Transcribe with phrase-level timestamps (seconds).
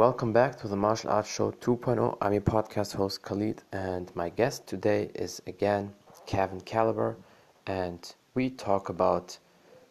[0.00, 2.16] Welcome back to the Martial Arts Show 2.0.
[2.22, 5.92] I'm your podcast host Khalid, and my guest today is again
[6.24, 7.18] Kevin Caliber,
[7.66, 9.36] and we talk about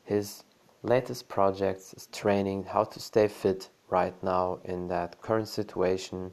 [0.06, 0.46] his
[0.82, 6.32] latest projects, his training, how to stay fit right now in that current situation,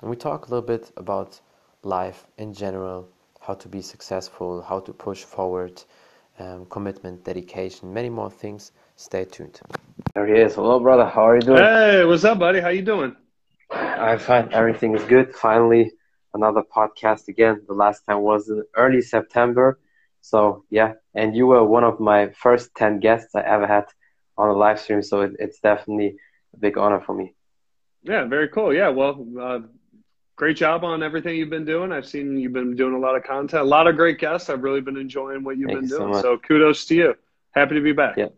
[0.00, 1.40] and we talk a little bit about
[1.84, 5.80] life in general, how to be successful, how to push forward,
[6.40, 8.72] um, commitment, dedication, many more things.
[8.98, 9.60] Stay tuned.
[10.14, 10.54] There he is.
[10.54, 11.04] Hello, brother.
[11.04, 11.58] How are you doing?
[11.58, 12.60] Hey, what's up, buddy?
[12.60, 13.14] How you doing?
[13.70, 14.48] I'm fine.
[14.54, 15.34] Everything is good.
[15.34, 15.92] Finally,
[16.32, 17.60] another podcast again.
[17.68, 19.78] The last time was in early September.
[20.22, 23.84] So yeah, and you were one of my first ten guests I ever had
[24.38, 25.02] on a live stream.
[25.02, 26.16] So it, it's definitely
[26.54, 27.34] a big honor for me.
[28.02, 28.72] Yeah, very cool.
[28.72, 29.58] Yeah, well, uh,
[30.36, 31.92] great job on everything you've been doing.
[31.92, 34.48] I've seen you've been doing a lot of content, a lot of great guests.
[34.48, 36.14] I've really been enjoying what you've Thank been you doing.
[36.14, 37.14] So, so kudos to you.
[37.50, 38.16] Happy to be back.
[38.16, 38.28] Yeah.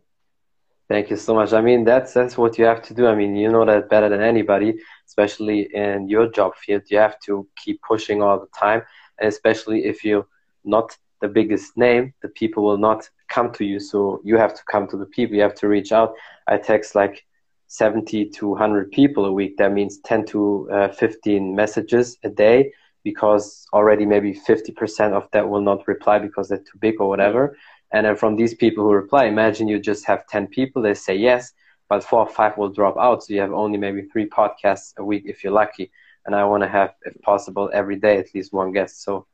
[0.88, 1.52] Thank you so much.
[1.52, 3.07] I mean, that's that's what you have to do.
[3.07, 4.74] I mean, you know that better than anybody,
[5.07, 6.82] especially in your job field.
[6.88, 8.82] You have to keep pushing all the time,
[9.18, 10.27] and especially if you're
[10.65, 13.79] not the biggest name, the people will not come to you.
[13.80, 15.37] So you have to come to the people.
[15.37, 16.15] You have to reach out.
[16.46, 17.27] I text like
[17.66, 19.59] 70 to 100 people a week.
[19.59, 22.73] That means 10 to uh, 15 messages a day
[23.05, 27.57] because already maybe 50% of that will not reply because they're too big or whatever.
[27.92, 31.16] And then from these people who reply, imagine you just have 10 people, they say
[31.16, 31.52] yes,
[31.88, 33.24] but four or five will drop out.
[33.24, 35.90] So you have only maybe three podcasts a week if you're lucky.
[36.26, 39.02] And I want to have, if possible, every day at least one guest.
[39.02, 39.26] So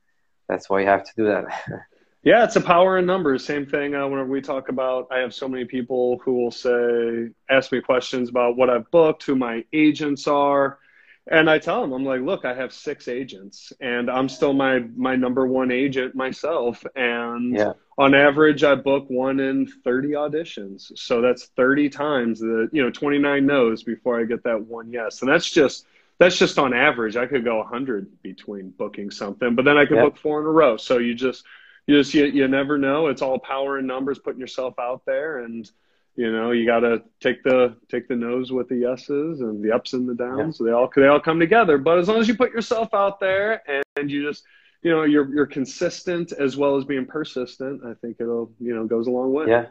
[0.49, 1.47] that's why you have to do that.
[2.25, 3.45] Yeah, it's a power in numbers.
[3.45, 7.29] Same thing uh, whenever we talk about, I have so many people who will say,
[7.51, 10.79] ask me questions about what I've booked, who my agents are.
[11.27, 14.81] And I tell them, I'm like, look, I have six agents and I'm still my,
[14.95, 16.85] my number one agent myself.
[16.95, 17.73] And yeah.
[17.97, 20.93] on average, I book one in 30 auditions.
[20.99, 25.23] So that's 30 times the, you know, 29 no's before I get that one yes.
[25.23, 25.87] And that's just,
[26.19, 27.17] that's just on average.
[27.17, 30.03] I could go 100 between booking something, but then I could Yeah.
[30.03, 30.77] book four in a row.
[30.77, 31.45] So you just,
[31.87, 35.39] you just you, you never know it's all power in numbers putting yourself out there
[35.39, 35.71] and
[36.17, 39.73] you know you got to take the take the no's with the yeses and the
[39.73, 42.35] ups and the downs they all they all come together but as long as you
[42.35, 44.43] put yourself out there and, and you just
[44.83, 48.85] you know you're you're consistent as well as being persistent i think it'll you know
[48.85, 49.67] goes a long way Yeah,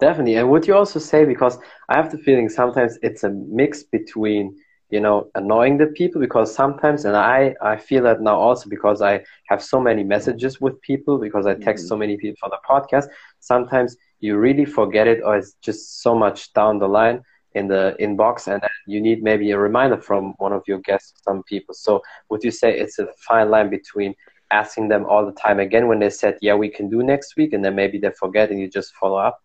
[0.00, 0.36] definitely.
[0.36, 4.54] And would you also say, because I have the feeling sometimes it's a mix between,
[4.90, 9.02] you know, annoying the people, because sometimes, and I, I feel that now also because
[9.02, 11.88] I have so many messages with people, because I text Mhm.
[11.88, 13.06] so many people for the podcast,
[13.40, 17.22] sometimes you really forget it, or it's just so much down the line
[17.54, 21.42] in the inbox, and you need maybe a reminder from one of your guests, some
[21.44, 21.74] people.
[21.74, 24.14] So would you say it's a fine line between
[24.50, 27.52] asking them all the time again when they said, yeah, we can do next week,
[27.52, 29.42] and then maybe they forget and you just follow up?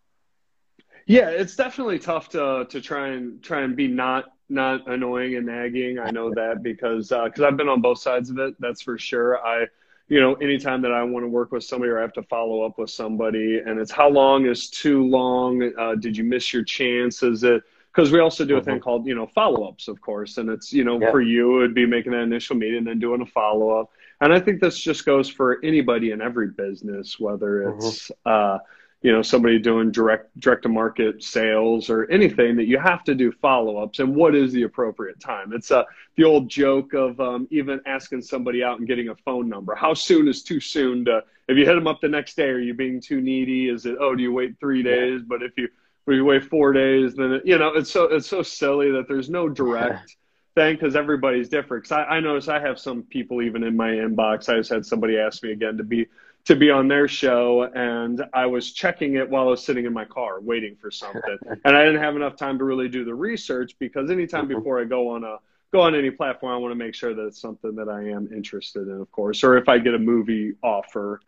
[1.05, 5.45] Yeah, it's definitely tough to to try and try and be not not annoying and
[5.45, 5.97] nagging.
[5.97, 8.53] I know that because uh, because I've been on both sides of it.
[8.59, 9.43] That's for sure.
[9.45, 9.65] I
[10.11, 12.63] you know anytime that I want to work with somebody or I have to follow
[12.63, 15.71] up with somebody, and it's how long is too long?
[15.79, 17.23] Uh, did you miss your chance?
[17.23, 17.63] Is it
[17.93, 20.73] because we also do a thing called you know follow ups, of course, and it's
[20.73, 21.11] you know Yeah.
[21.11, 23.89] for you it would be making that initial meeting and then doing a follow up.
[24.19, 28.57] And I think this just goes for anybody in every business, whether it's uh,
[29.01, 33.15] you know somebody doing direct direct to market sales or anything that you have to
[33.15, 35.53] do follow-ups and what is the appropriate time.
[35.53, 35.83] It's uh,
[36.17, 39.75] the old joke of um, even asking somebody out and getting a phone number.
[39.75, 42.59] How soon is too soon to if you hit them up the next day are
[42.59, 43.69] you being too needy?
[43.69, 44.95] Is it oh do you wait three Yeah.
[44.95, 45.21] days?
[45.27, 48.27] But if you if you wait four days then it, you know it's so it's
[48.27, 50.15] so silly that there's no direct
[50.55, 51.83] thing because everybody's different.
[51.83, 54.47] Because I, I notice i have some people even in my inbox.
[54.49, 56.07] I just had somebody ask me again to be
[56.45, 59.93] to be on their show and I was checking it while I was sitting in
[59.93, 61.37] my car waiting for something.
[61.65, 64.55] and I didn't have enough time to really do the research because anytime Mhm.
[64.57, 65.37] before I go on a
[65.71, 68.27] go on any platform, I want to make sure that it's something that I am
[68.33, 69.41] interested in, of course.
[69.41, 71.21] Or if I get a movie offer,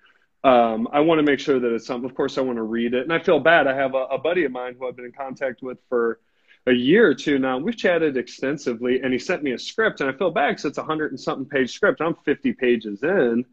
[0.43, 2.93] um, I want to make sure that it's something of course I want to read
[2.93, 3.03] it.
[3.03, 3.67] And I feel bad.
[3.67, 6.19] I have a, a buddy of mine who I've been in contact with for
[6.65, 7.57] a year or two now.
[7.57, 10.77] We've chatted extensively and he sent me a script and I feel bad because it's
[10.77, 12.01] a hundred and something page script.
[12.01, 13.45] I'm 50 pages in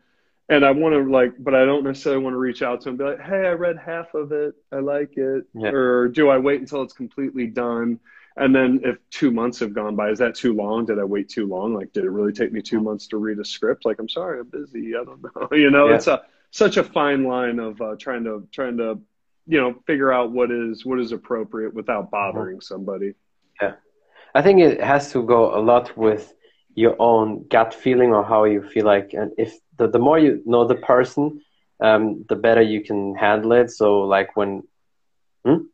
[0.51, 2.95] and I want to like, but I don't necessarily want to reach out to him
[2.95, 4.55] and be like, "Hey, I read half of it.
[4.73, 5.71] I like it." Yeah.
[5.71, 8.01] Or do I wait until it's completely done?
[8.37, 10.87] And then if two months have gone by, is that too long?
[10.87, 11.73] Did I wait too long?
[11.75, 13.85] Like, did it really take me two months to read a script?
[13.85, 14.95] Like, I'm sorry, I'm busy.
[14.97, 15.49] I don't know.
[15.53, 15.95] You know, Yeah.
[15.97, 19.01] it's a such a fine line of uh, trying to trying to
[19.47, 23.15] you know figure out what is what is appropriate without bothering somebody.
[23.63, 23.75] Yeah,
[24.35, 26.35] I think it has to go a lot with
[26.75, 30.43] your own gut feeling or how you feel like, and if the, the more you
[30.47, 31.41] know the person,
[31.81, 33.71] um, the better you can handle it.
[33.71, 34.63] So, like when
[35.45, 35.65] hmm?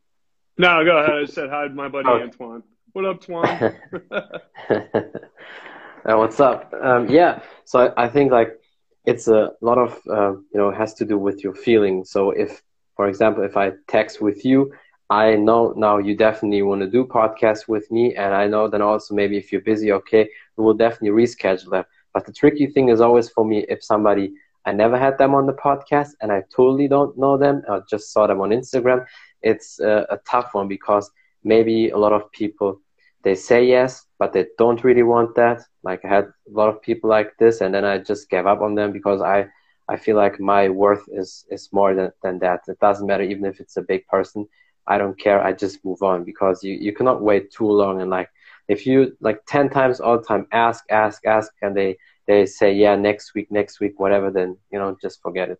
[0.57, 1.15] No, go ahead.
[1.15, 2.23] I said hi to my buddy Okay.
[2.23, 2.63] Antoine.
[2.93, 3.75] What up, Twan?
[4.71, 6.73] uh, what's up?
[6.81, 8.59] Um, yeah, so I, I, think like
[9.05, 12.05] it's a lot of uh, you know has to do with your feeling.
[12.05, 12.63] So if,
[12.95, 14.73] for example, if I text with you,
[15.09, 18.81] I know now you definitely want to do podcasts with me, and I know then
[18.81, 21.87] also maybe if you're busy, okay, we will definitely reschedule that.
[22.13, 24.33] But the tricky thing is always for me if somebody
[24.65, 28.11] I never had them on the podcast and I totally don't know them, I just
[28.11, 29.05] saw them on Instagram.
[29.41, 31.09] It's a, a tough one because
[31.43, 32.81] maybe a lot of people
[33.23, 35.61] they say yes, but they don't really want that.
[35.83, 38.61] Like I had a lot of people like this, and then I just gave up
[38.61, 39.47] on them because I
[39.89, 42.61] I feel like my worth is is more than, than that.
[42.67, 44.47] It doesn't matter even if it's a big person.
[44.87, 45.43] I don't care.
[45.43, 48.29] I just move on because you, you cannot wait too long and like
[48.67, 52.73] if you like 10 times all the time ask ask ask and they they say
[52.73, 55.59] yeah next week next week whatever then you know just forget it.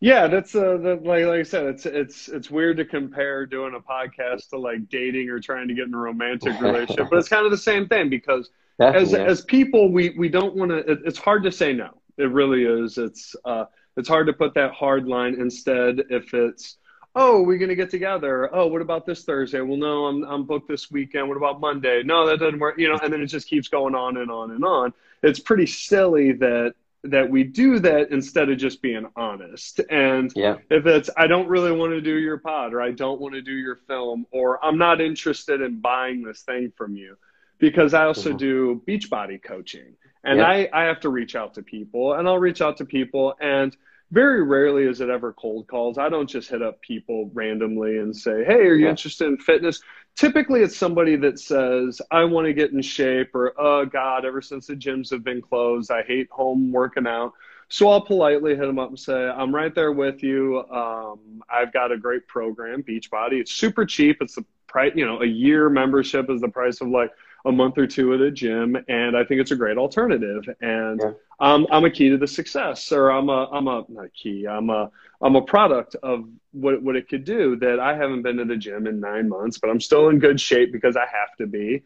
[0.00, 3.74] Yeah that's uh that, like, like i said it's it's it's weird to compare doing
[3.74, 7.28] a podcast to like dating or trying to get in a romantic relationship but it's
[7.28, 8.50] kind of the same thing because
[8.80, 11.90] as as people we we don't want to it, it's hard to say no.
[12.16, 12.98] It really is.
[12.98, 13.64] It's uh
[13.96, 15.34] it's hard to put that hard line.
[15.40, 16.76] Instead if it's
[17.18, 18.48] oh, we're going to get together.
[18.54, 19.60] Oh, what about this Thursday?
[19.60, 21.28] Well, no, I'm, I'm booked this weekend.
[21.28, 22.02] What about Monday?
[22.04, 22.78] No, that doesn't work.
[22.78, 24.94] You know, and then it just keeps going on and on and on.
[25.22, 26.74] It's pretty silly that
[27.04, 29.80] that we do that instead of just being honest.
[29.90, 30.56] And yeah.
[30.70, 33.42] if it's I don't really want to do your pod or I don't want to
[33.42, 37.16] do your film or I'm not interested in buying this thing from you
[37.58, 38.38] because I also mm-hmm.
[38.38, 39.94] do Beachbody coaching
[40.24, 40.46] and yeah.
[40.46, 43.76] I, I have to reach out to people and I'll reach out to people and
[44.10, 45.98] very rarely is it ever cold calls.
[45.98, 48.90] I don't just hit up people randomly and say, Hey, are you yeah.
[48.90, 49.80] interested in fitness?
[50.16, 54.40] Typically, it's somebody that says, I want to get in shape, or Oh, God, ever
[54.42, 57.32] since the gyms have been closed, I hate home working out.
[57.68, 60.64] So I'll politely hit them up and say, I'm right there with you.
[60.70, 63.40] Um, I've got a great program, Beachbody.
[63.40, 64.18] It's super cheap.
[64.22, 67.10] It's the price, you know, a year membership is the price of like
[67.44, 70.48] a month or two at a gym, and I think it's a great alternative.
[70.60, 71.12] And yeah.
[71.40, 74.46] um, I'm a key to the success, or I'm a I'm a not a key.
[74.46, 74.90] I'm a
[75.20, 77.56] I'm a product of what what it could do.
[77.56, 80.40] That I haven't been to the gym in nine months, but I'm still in good
[80.40, 81.84] shape because I have to be.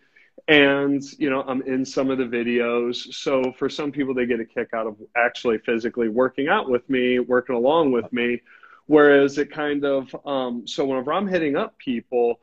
[0.49, 3.15] And you know, I'm in some of the videos.
[3.15, 6.89] So for some people, they get a kick out of actually physically working out with
[6.89, 8.41] me, working along with me.
[8.87, 12.41] Whereas it kind of um, so whenever I'm hitting up people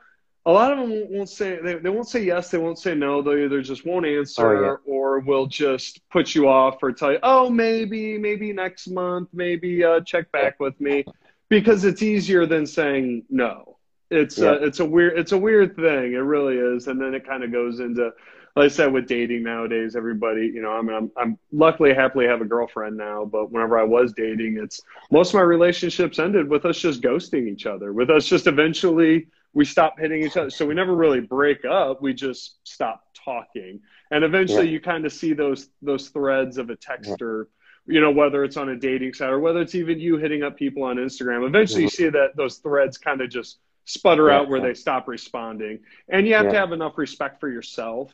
[0.49, 3.21] a lot of them won't say they, they won't say yes they won't say no.
[3.21, 4.91] They either just won't answer oh, yeah.
[4.91, 9.83] or will just put you off or tell you oh maybe maybe next month maybe
[9.83, 11.05] uh, check back with me.
[11.49, 13.77] Because it's easier than saying no.
[14.09, 14.51] It's uh, yeah.
[14.51, 16.13] uh, it's a weird it's a weird thing.
[16.13, 16.87] It really is.
[16.87, 18.11] And then it kind of goes into
[18.55, 22.25] like I said with dating nowadays everybody you know I mean I'm, I'm luckily happily
[22.25, 24.81] have a girlfriend now but whenever I was dating it's
[25.11, 29.27] most of my relationships ended with us just ghosting each other with us just eventually
[29.53, 30.49] we stop hitting each other.
[30.49, 32.01] So we never really break up.
[32.01, 33.81] We just stop talking.
[34.11, 34.73] And eventually yeah.
[34.73, 37.45] you kind of see those those threads of a texter,
[37.87, 37.93] yeah.
[37.95, 40.57] you know, whether it's on a dating site or whether it's even you hitting up
[40.57, 41.47] people on Instagram.
[41.47, 42.03] Eventually you mm-hmm.
[42.03, 45.79] see that those threads kind of just sputter yeah, out where they stop responding.
[46.09, 48.13] And you have to have enough respect for yourself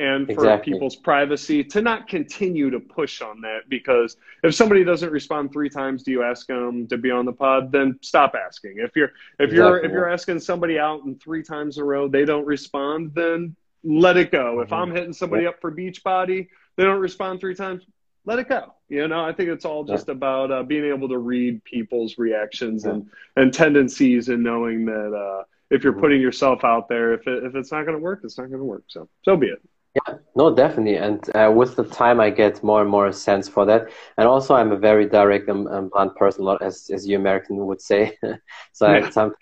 [0.00, 0.72] and for exactly.
[0.72, 5.68] people's privacy to not continue to push on that because if somebody doesn't respond three
[5.68, 9.12] times do you ask them to be on the pod then stop asking if you're
[9.38, 9.56] if exactly.
[9.56, 13.12] you're if you're asking somebody out and three times in a row they don't respond
[13.14, 13.54] then
[13.84, 14.62] let it go mm-hmm.
[14.62, 17.84] if i'm hitting somebody up for beachbody they don't respond three times
[18.24, 20.12] let it go you know i think it's all just yeah.
[20.12, 22.92] about uh, being able to read people's reactions yeah.
[22.92, 26.00] and and tendencies and knowing that uh, if you're mm-hmm.
[26.00, 28.60] putting yourself out there if, it, if it's not going to work it's not going
[28.60, 29.60] to work so so be it
[29.94, 30.96] yeah, no, definitely.
[30.96, 33.88] And uh, with the time, I get more and more a sense for that.
[34.16, 37.80] And also, I'm a very direct and, and blunt person, as as you American would
[37.80, 38.16] say.
[38.72, 39.06] so yeah.
[39.06, 39.34] I, some,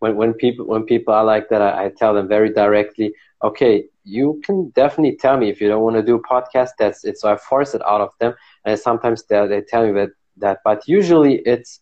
[0.00, 3.86] when when people when people are like that, I, I, tell them very directly, okay,
[4.04, 6.70] you can definitely tell me if you don't want to do a podcast.
[6.78, 7.18] That's it.
[7.18, 8.34] So I force it out of them,
[8.66, 10.58] and sometimes they they tell me that that.
[10.62, 11.80] But usually, it's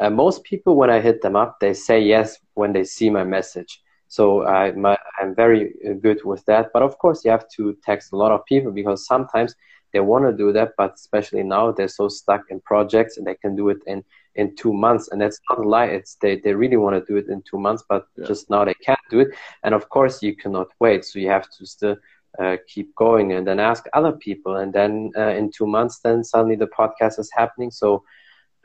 [0.00, 3.22] uh, most people when I hit them up, they say yes when they see my
[3.22, 3.80] message.
[4.14, 6.70] So I, am very good with that.
[6.72, 9.56] But of course, you have to text a lot of people because sometimes
[9.92, 13.34] they want to do that, but especially now they're so stuck in projects and they
[13.34, 14.04] can do it in,
[14.36, 15.08] in two months.
[15.08, 15.86] And that's not a lie.
[15.86, 18.26] It's they, they really want to do it in two months, but yeah.
[18.26, 19.34] just now they can't do it.
[19.64, 21.04] And of course, you cannot wait.
[21.04, 21.96] So you have to still
[22.38, 24.54] uh, keep going and then ask other people.
[24.54, 27.72] And then uh, in two months, then suddenly the podcast is happening.
[27.72, 28.04] So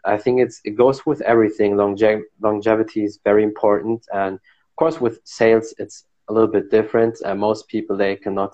[0.05, 1.75] I think it's it goes with everything.
[1.75, 4.39] Longe- longevity is very important and
[4.79, 7.13] course, with sales, it's a little bit different.
[7.25, 8.53] Uh, most people they cannot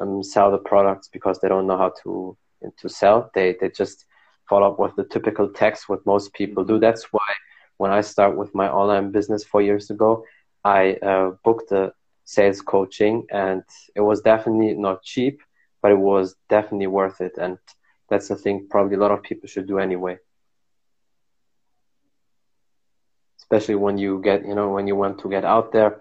[0.00, 2.36] um, sell the products because they don't know how to
[2.80, 3.18] to sell.
[3.34, 4.06] They they just
[4.48, 6.78] follow up with the typical text what most people do.
[6.78, 7.30] That's why
[7.80, 10.24] when I start with my online business four years ago,
[10.64, 10.80] I
[11.10, 11.92] uh, booked a
[12.24, 13.62] sales coaching, and
[13.94, 15.36] it was definitely not cheap,
[15.82, 17.34] but it was definitely worth it.
[17.38, 17.58] And
[18.08, 20.18] that's the thing probably a lot of people should do anyway.
[23.50, 26.00] Especially when you get, you know, when you want to get out there,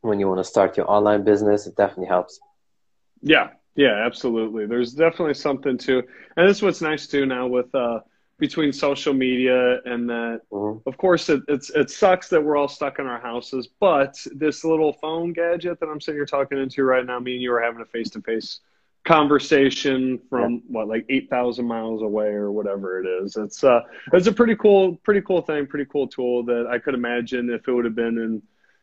[0.00, 2.40] when you want to start your online business, it definitely helps.
[3.20, 4.66] Yeah, yeah, absolutely.
[4.66, 6.02] There's definitely something to,
[6.36, 8.00] and this is what's nice too now with uh,
[8.38, 10.40] between social media and that.
[10.50, 10.88] Mm-hmm.
[10.88, 14.64] Of course, it, it's it sucks that we're all stuck in our houses, but this
[14.64, 17.62] little phone gadget that I'm sitting here talking into right now, me and you are
[17.62, 18.58] having a face to face
[19.04, 20.58] conversation from yeah.
[20.68, 23.80] what like 8000 miles away or whatever it is it's uh
[24.12, 27.66] it's a pretty cool pretty cool thing pretty cool tool that i could imagine if
[27.66, 28.42] it would have been in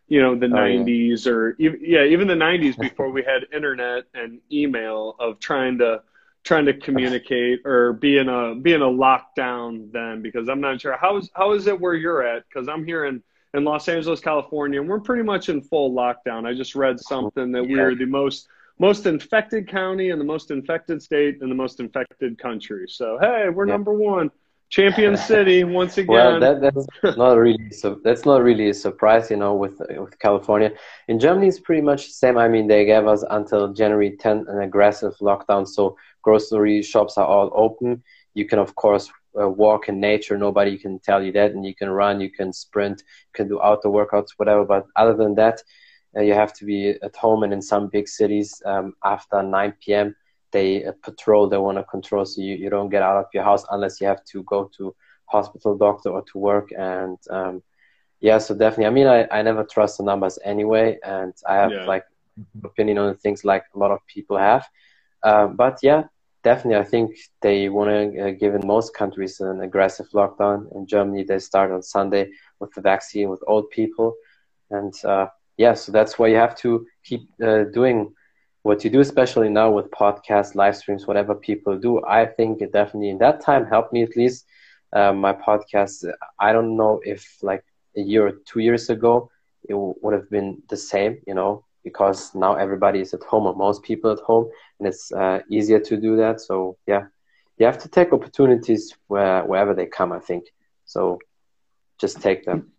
[0.09, 1.31] you know the oh, 90s yeah.
[1.31, 6.01] or even, yeah even the 90s before we had internet and email of trying to
[6.43, 10.81] trying to communicate or be in a be in a lockdown then because i'm not
[10.81, 13.23] sure how is how is it where you're at because i'm here in
[13.53, 17.53] in los angeles california and we're pretty much in full lockdown i just read something
[17.53, 17.77] that yeah.
[17.77, 18.49] we're the most
[18.79, 23.49] most infected county and the most infected state and the most infected country so hey
[23.49, 23.73] we're yeah.
[23.73, 24.31] number one
[24.69, 26.15] Champion City once again.
[26.15, 27.99] Well, that, that's not really so.
[28.03, 30.71] That's not really a surprise, you know, with with California.
[31.07, 32.37] In Germany, it's pretty much the same.
[32.37, 37.25] I mean, they gave us until January 10th an aggressive lockdown, so grocery shops are
[37.25, 38.03] all open.
[38.35, 40.37] You can, of course, uh, walk in nature.
[40.37, 43.61] Nobody can tell you that, and you can run, you can sprint, you can do
[43.61, 44.65] outdoor workouts, whatever.
[44.65, 45.63] But other than that,
[46.15, 47.43] you have to be at home.
[47.43, 50.15] And in some big cities, um, after 9 p.m
[50.51, 53.43] they uh, patrol they want to control so you, you don't get out of your
[53.43, 57.61] house unless you have to go to hospital doctor or to work and um,
[58.19, 61.71] yeah so definitely i mean I, I never trust the numbers anyway and i have
[61.71, 61.85] yeah.
[61.85, 62.05] like
[62.63, 64.67] opinion on things like a lot of people have
[65.23, 66.03] uh, but yeah
[66.43, 70.87] definitely i think they want to uh, give in most countries an aggressive lockdown in
[70.87, 74.15] germany they start on sunday with the vaccine with old people
[74.71, 75.27] and uh,
[75.59, 78.13] yeah so that's why you have to keep uh, doing
[78.63, 82.73] what you do, especially now with podcasts, live streams, whatever people do, I think it
[82.73, 84.45] definitely in that time helped me at least.
[84.93, 86.05] Uh, my podcast,
[86.39, 87.63] I don't know if like
[87.97, 89.31] a year or two years ago,
[89.67, 93.55] it would have been the same, you know, because now everybody is at home or
[93.55, 94.49] most people at home
[94.79, 96.41] and it's uh, easier to do that.
[96.41, 97.05] So, yeah,
[97.57, 100.45] you have to take opportunities where, wherever they come, I think.
[100.85, 101.19] So
[101.99, 102.71] just take them.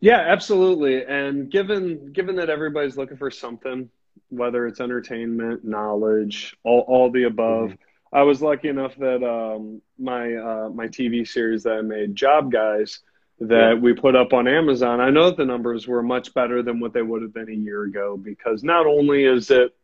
[0.00, 1.04] Yeah, absolutely.
[1.04, 3.90] And given given that everybody's looking for something,
[4.28, 7.70] whether it's entertainment, knowledge, all, all the above.
[7.70, 7.82] Mm-hmm.
[8.10, 12.50] I was lucky enough that um, my uh, my TV series that I made, Job
[12.50, 13.00] Guys,
[13.40, 13.74] that yeah.
[13.74, 15.00] we put up on Amazon.
[15.00, 17.52] I know that the numbers were much better than what they would have been a
[17.52, 19.76] year ago because not only is it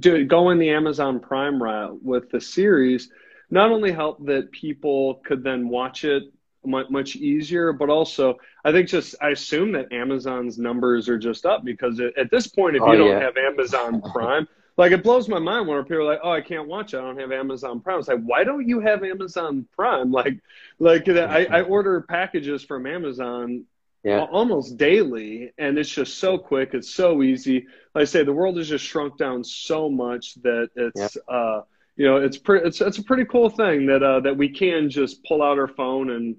[0.00, 3.10] do, going the Amazon Prime route with the series,
[3.48, 6.24] not only help that people could then watch it
[6.66, 7.72] much, much easier.
[7.72, 12.30] But also, I think just I assume that Amazon's numbers are just up because at
[12.30, 13.20] this point, if oh, you don't yeah.
[13.20, 16.68] have Amazon Prime, like it blows my mind when people are like, "Oh, I can't
[16.68, 16.98] watch it.
[16.98, 20.12] I don't have Amazon Prime." It's like, why don't you have Amazon Prime?
[20.12, 20.40] Like,
[20.78, 23.64] like I, I order packages from Amazon
[24.06, 24.24] yeah.
[24.30, 28.56] almost daily and it's just so quick it's so easy like i say the world
[28.56, 31.34] has just shrunk down so much that it's yeah.
[31.34, 31.62] uh
[31.96, 34.88] you know it's pretty it's, it's a pretty cool thing that uh that we can
[34.88, 36.36] just pull out our phone and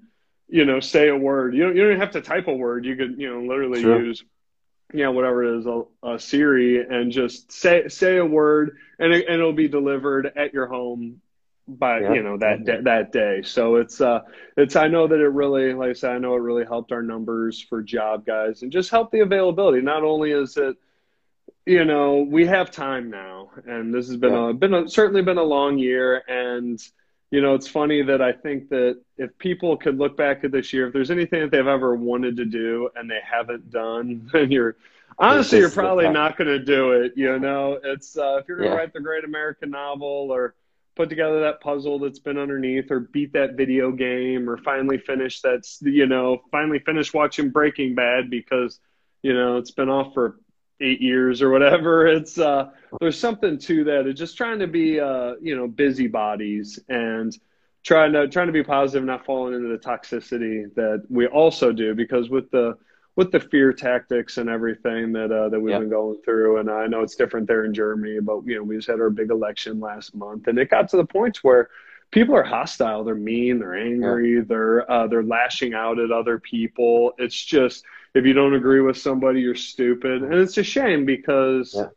[0.48, 1.54] you know, say a word.
[1.54, 2.84] You don't, you don't have to type a word.
[2.84, 4.02] You could, you know, literally sure.
[4.02, 4.24] use,
[4.92, 9.12] you know, whatever it is, a, a, Siri, and just say say a word, and
[9.12, 11.20] it, and it'll be delivered at your home
[11.66, 12.14] by yeah.
[12.14, 13.42] you know that day, that day.
[13.42, 14.20] So it's uh
[14.56, 17.02] it's I know that it really, like I said, I know it really helped our
[17.02, 19.82] numbers for job guys, and just helped the availability.
[19.82, 20.76] Not only is it
[21.66, 24.50] you know we have time now and this has been yeah.
[24.50, 26.80] a been a, certainly been a long year and
[27.30, 30.72] you know, it's funny that I think that if people could look back at this
[30.72, 34.50] year, if there's anything that they've ever wanted to do and they haven't done, then
[34.50, 34.76] you're
[35.18, 37.12] honestly you're probably not going to do it.
[37.16, 38.80] You know, it's uh, if you're going to yeah.
[38.80, 40.54] write the great American novel or
[40.96, 45.40] put together that puzzle that's been underneath or beat that video game or finally finish
[45.40, 48.80] that's you know finally finish watching Breaking Bad because
[49.22, 50.40] you know it's been off for
[50.80, 52.06] eight years or whatever.
[52.18, 52.70] It's uh,
[53.00, 54.06] there's something to that.
[54.06, 57.36] It's just trying to be uh, you know busybodies and
[57.82, 61.94] trying to trying to be positive, not falling into the toxicity that we also do
[61.94, 62.76] because with the
[63.16, 65.80] with the fear tactics and everything that uh, that we've yep.
[65.80, 68.76] been going through, and I know it's different there in Germany, but you know we
[68.76, 71.68] just had our big election last month, and it got to the point where
[72.10, 77.12] people are hostile, they're mean, they're angry, they're uh, they're lashing out at other people.
[77.18, 77.84] It's just
[78.18, 81.74] if you don't agree with somebody, you're stupid, and it's a shame because.
[81.74, 81.88] Yeah.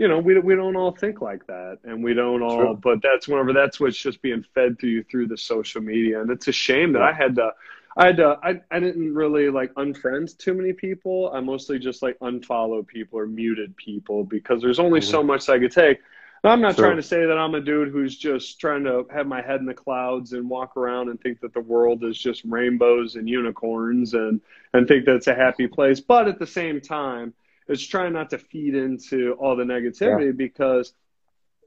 [0.00, 2.56] You know, we we don't all think like that, and we don't all.
[2.56, 2.78] True.
[2.80, 6.30] But that's whenever that's what's just being fed to you through the social media, and
[6.30, 7.50] it's a shame that I had to
[7.98, 11.32] I had to, I, I didn't really like unfriend too many people.
[11.34, 15.10] I mostly just like unfollow people or muted people because there's only mm-hmm.
[15.10, 15.98] so much I could take.
[16.44, 16.86] I'm not sure.
[16.86, 19.66] trying to say that I'm a dude who's just trying to have my head in
[19.66, 24.14] the clouds and walk around and think that the world is just rainbows and unicorns
[24.14, 24.40] and
[24.72, 26.00] and think that it's a happy place.
[26.00, 27.34] But at the same time,
[27.66, 30.32] it's trying not to feed into all the negativity yeah.
[30.32, 30.92] because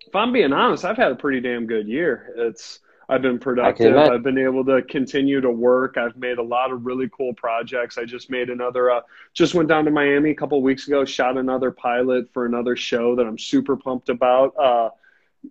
[0.08, 2.34] if I'm being honest, I've had a pretty damn good year.
[2.36, 2.80] It's
[3.12, 3.96] I've been productive.
[3.98, 5.98] I've been able to continue to work.
[5.98, 7.98] I've made a lot of really cool projects.
[7.98, 8.89] I just made another.
[8.89, 9.01] Uh,
[9.34, 11.03] just went down to Miami a couple weeks ago.
[11.03, 14.56] Shot another pilot for another show that I'm super pumped about.
[14.58, 14.89] Uh,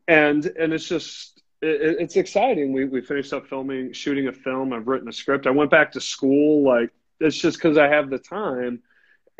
[0.09, 2.73] and and it's just it, it's exciting.
[2.73, 4.73] We we finished up filming, shooting a film.
[4.73, 5.47] I've written a script.
[5.47, 6.65] I went back to school.
[6.65, 6.91] Like
[7.21, 8.81] it's just because I have the time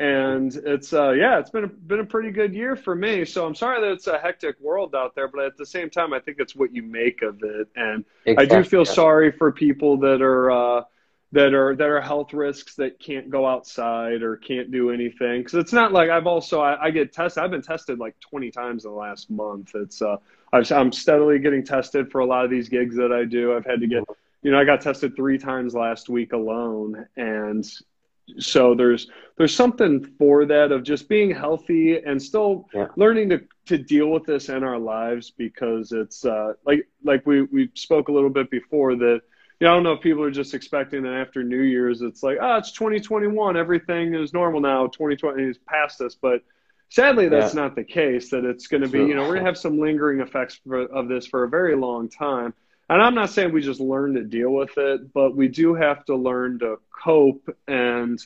[0.01, 3.23] and it's uh, yeah, it's been a, been a pretty good year for me.
[3.23, 6.11] So I'm sorry that it's a hectic world out there, but at the same time,
[6.11, 7.67] I think it's what you make of it.
[7.75, 8.57] And exactly.
[8.57, 10.83] I do feel sorry for people that are uh,
[11.33, 15.41] that are that are health risks that can't go outside or can't do anything.
[15.41, 17.43] Because it's not like I've also I, I, get tested.
[17.43, 19.75] I've been tested like 20 times in the last month.
[19.75, 20.17] It's uh,
[20.51, 23.55] i am steadily getting tested for a lot of these gigs that I do.
[23.55, 24.03] I've had to get
[24.41, 27.71] you know I got tested three times last week alone, and
[28.39, 32.87] so there's there's something for that of just being healthy and still yeah.
[32.95, 37.43] learning to to deal with this in our lives because it's uh, like like we
[37.43, 39.21] we spoke a little bit before that
[39.59, 42.23] you know, I don't know if people are just expecting that after New Year's it's
[42.23, 46.43] like oh it's 2021 everything is normal now 2020 is past us but
[46.89, 47.61] sadly that's yeah.
[47.61, 49.79] not the case that it's going to be you know we're going to have some
[49.79, 52.53] lingering effects for, of this for a very long time
[52.91, 56.03] and I'm not saying we just learn to deal with it, but we do have
[56.05, 58.19] to learn to cope and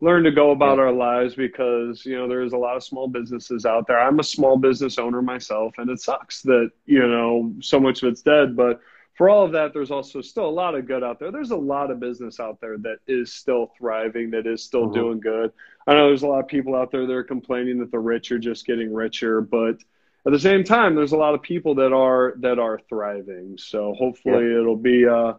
[0.00, 0.84] learn to go about yeah.
[0.84, 3.98] our lives because you know there's a lot of small businesses out there.
[3.98, 8.08] I'm a small business owner myself, and it sucks that you know so much of
[8.08, 8.54] it's dead.
[8.54, 8.78] But
[9.14, 11.32] for all of that, there's also still a lot of good out there.
[11.32, 14.94] There's a lot of business out there that is still thriving, that is still mm-hmm.
[14.94, 15.52] doing good.
[15.88, 18.30] I know there's a lot of people out there that are complaining that the rich
[18.30, 19.78] are just getting richer, but
[20.26, 23.56] at the same time, there's a lot of people that are that are thriving.
[23.58, 24.60] So hopefully, yeah.
[24.60, 25.34] it'll be uh,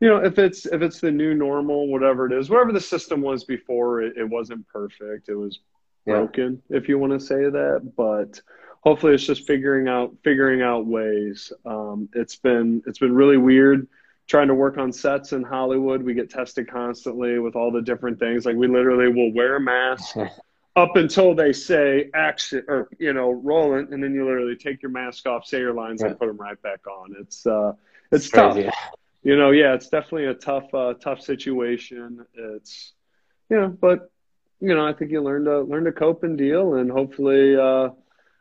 [0.00, 3.20] you know, if it's if it's the new normal, whatever it is, whatever the system
[3.20, 5.28] was before, it, it wasn't perfect.
[5.28, 5.58] It was
[6.06, 6.76] broken, yeah.
[6.76, 7.92] if you want to say that.
[7.96, 8.40] But
[8.82, 11.52] hopefully, it's just figuring out figuring out ways.
[11.66, 13.88] Um, it's been it's been really weird
[14.28, 16.02] trying to work on sets in Hollywood.
[16.02, 18.46] We get tested constantly with all the different things.
[18.46, 20.16] Like we literally will wear a mask.
[20.78, 24.92] up until they say action or you know rolling and then you literally take your
[24.92, 26.08] mask off say your lines yeah.
[26.08, 27.72] and put them right back on it's uh
[28.12, 28.70] it's, it's tough crazy.
[29.24, 32.92] you know yeah it's definitely a tough uh tough situation it's
[33.50, 34.10] you know but
[34.60, 37.88] you know i think you learn to learn to cope and deal and hopefully uh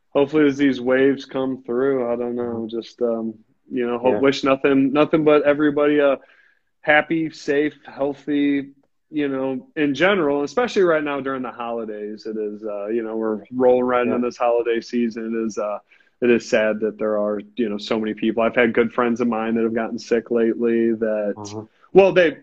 [0.09, 3.33] hopefully as these waves come through i don't know just um
[3.71, 4.19] you know hope yeah.
[4.19, 6.19] wish nothing nothing but everybody a
[6.81, 8.73] happy safe healthy
[9.09, 13.15] you know, in general, especially right now during the holidays, it is, uh, you know,
[13.15, 14.15] we're rolling right yeah.
[14.15, 15.33] into this holiday season.
[15.33, 15.79] It is, uh,
[16.19, 18.43] it is sad that there are, you know, so many people.
[18.43, 21.63] I've had good friends of mine that have gotten sick lately that, uh-huh.
[21.93, 22.37] well, they,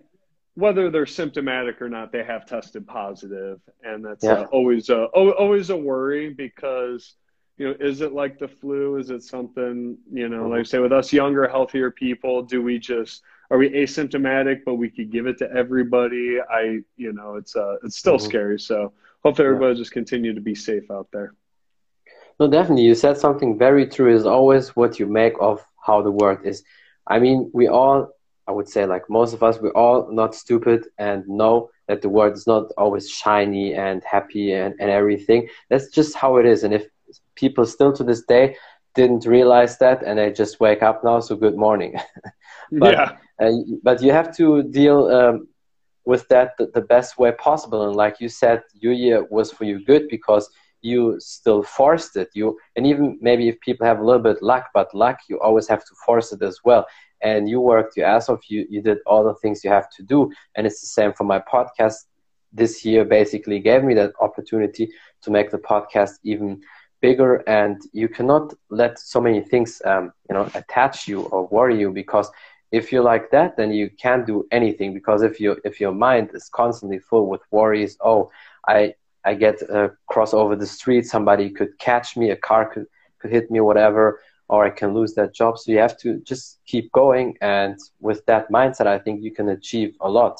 [0.54, 4.32] whether they're symptomatic or not, they have tested positive, and that's yeah.
[4.32, 7.14] uh, always a always a worry because
[7.56, 8.96] you know, is it like the flu?
[8.96, 10.56] Is it something you know, uh-huh.
[10.58, 14.90] like say with us younger, healthier people, do we just are we asymptomatic, but we
[14.90, 16.38] could give it to everybody?
[16.40, 18.26] I, you know, it's uh, it's still mm-hmm.
[18.26, 18.58] scary.
[18.58, 19.78] So hopefully everybody yeah.
[19.78, 21.34] just continue to be safe out there.
[22.40, 22.84] No, definitely.
[22.84, 24.14] You said something very true.
[24.14, 26.64] Is always what you make of how the world is.
[27.06, 28.08] I mean, we all,
[28.48, 32.08] I would say, like most of us, we're all not stupid and know that the
[32.08, 35.48] world is not always shiny and happy and, and everything.
[35.68, 36.64] That's just how it is.
[36.64, 36.86] And if
[37.34, 38.56] people still to this day
[38.94, 41.96] didn't realize that and they just wake up now, so good morning.
[42.72, 43.16] but yeah.
[43.40, 45.48] Uh, but you have to deal um,
[46.04, 47.86] with that the, the, best way possible.
[47.86, 50.48] And like you said, your year was for you good because
[50.82, 52.28] you still forced it.
[52.34, 55.66] You and even maybe if people have a little bit luck, but luck you always
[55.68, 56.86] have to force it as well.
[57.22, 58.48] And you worked your ass off.
[58.48, 60.30] You you did all the things you have to do.
[60.54, 61.96] And it's the same for my podcast.
[62.52, 64.88] This year basically gave me that opportunity
[65.22, 66.60] to make the podcast even
[67.00, 71.78] bigger and you cannot let so many things um, you know attach you or worry
[71.78, 72.28] you because
[72.74, 76.30] if you're like that then you can't do anything because if you if your mind
[76.34, 78.30] is constantly full with worries oh
[78.66, 78.92] i
[79.24, 82.86] i get uh, cross over the street somebody could catch me a car could
[83.20, 85.58] could hit me whatever or i can lose that job.
[85.58, 89.48] So you have to just keep going and with that mindset i think you can
[89.48, 90.36] achieve a lot.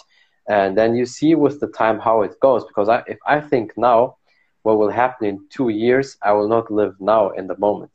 [0.47, 3.66] And then you see with the time how it goes because I, if i think
[3.90, 4.16] now
[4.64, 7.94] what will happen in two years i will not live now in the moment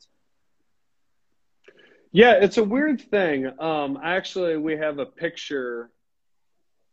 [2.12, 3.50] yeah, it's a weird thing.
[3.60, 5.90] Um, actually, we have a picture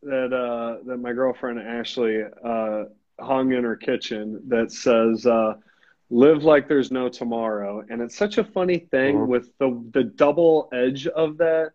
[0.03, 2.84] that uh, that my girlfriend Ashley uh,
[3.19, 5.56] hung in her kitchen that says uh,
[6.10, 9.32] "Live like there's no tomorrow," and it's such a funny thing mm-hmm.
[9.32, 11.71] with the the double edge of that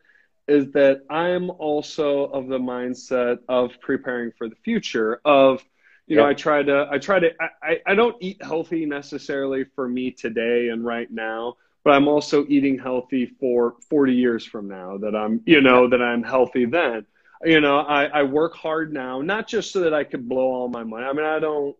[0.48, 5.64] is that I'm also of the mindset of preparing for the future of
[6.08, 7.30] you know, I try to, I try to,
[7.62, 12.44] I, I don't eat healthy necessarily for me today and right now, but I'm also
[12.48, 17.06] eating healthy for 40 years from now that I'm, you know, that I'm healthy then.
[17.44, 20.68] You know, I, I work hard now, not just so that I could blow all
[20.68, 21.04] my money.
[21.04, 21.76] I mean, I don't,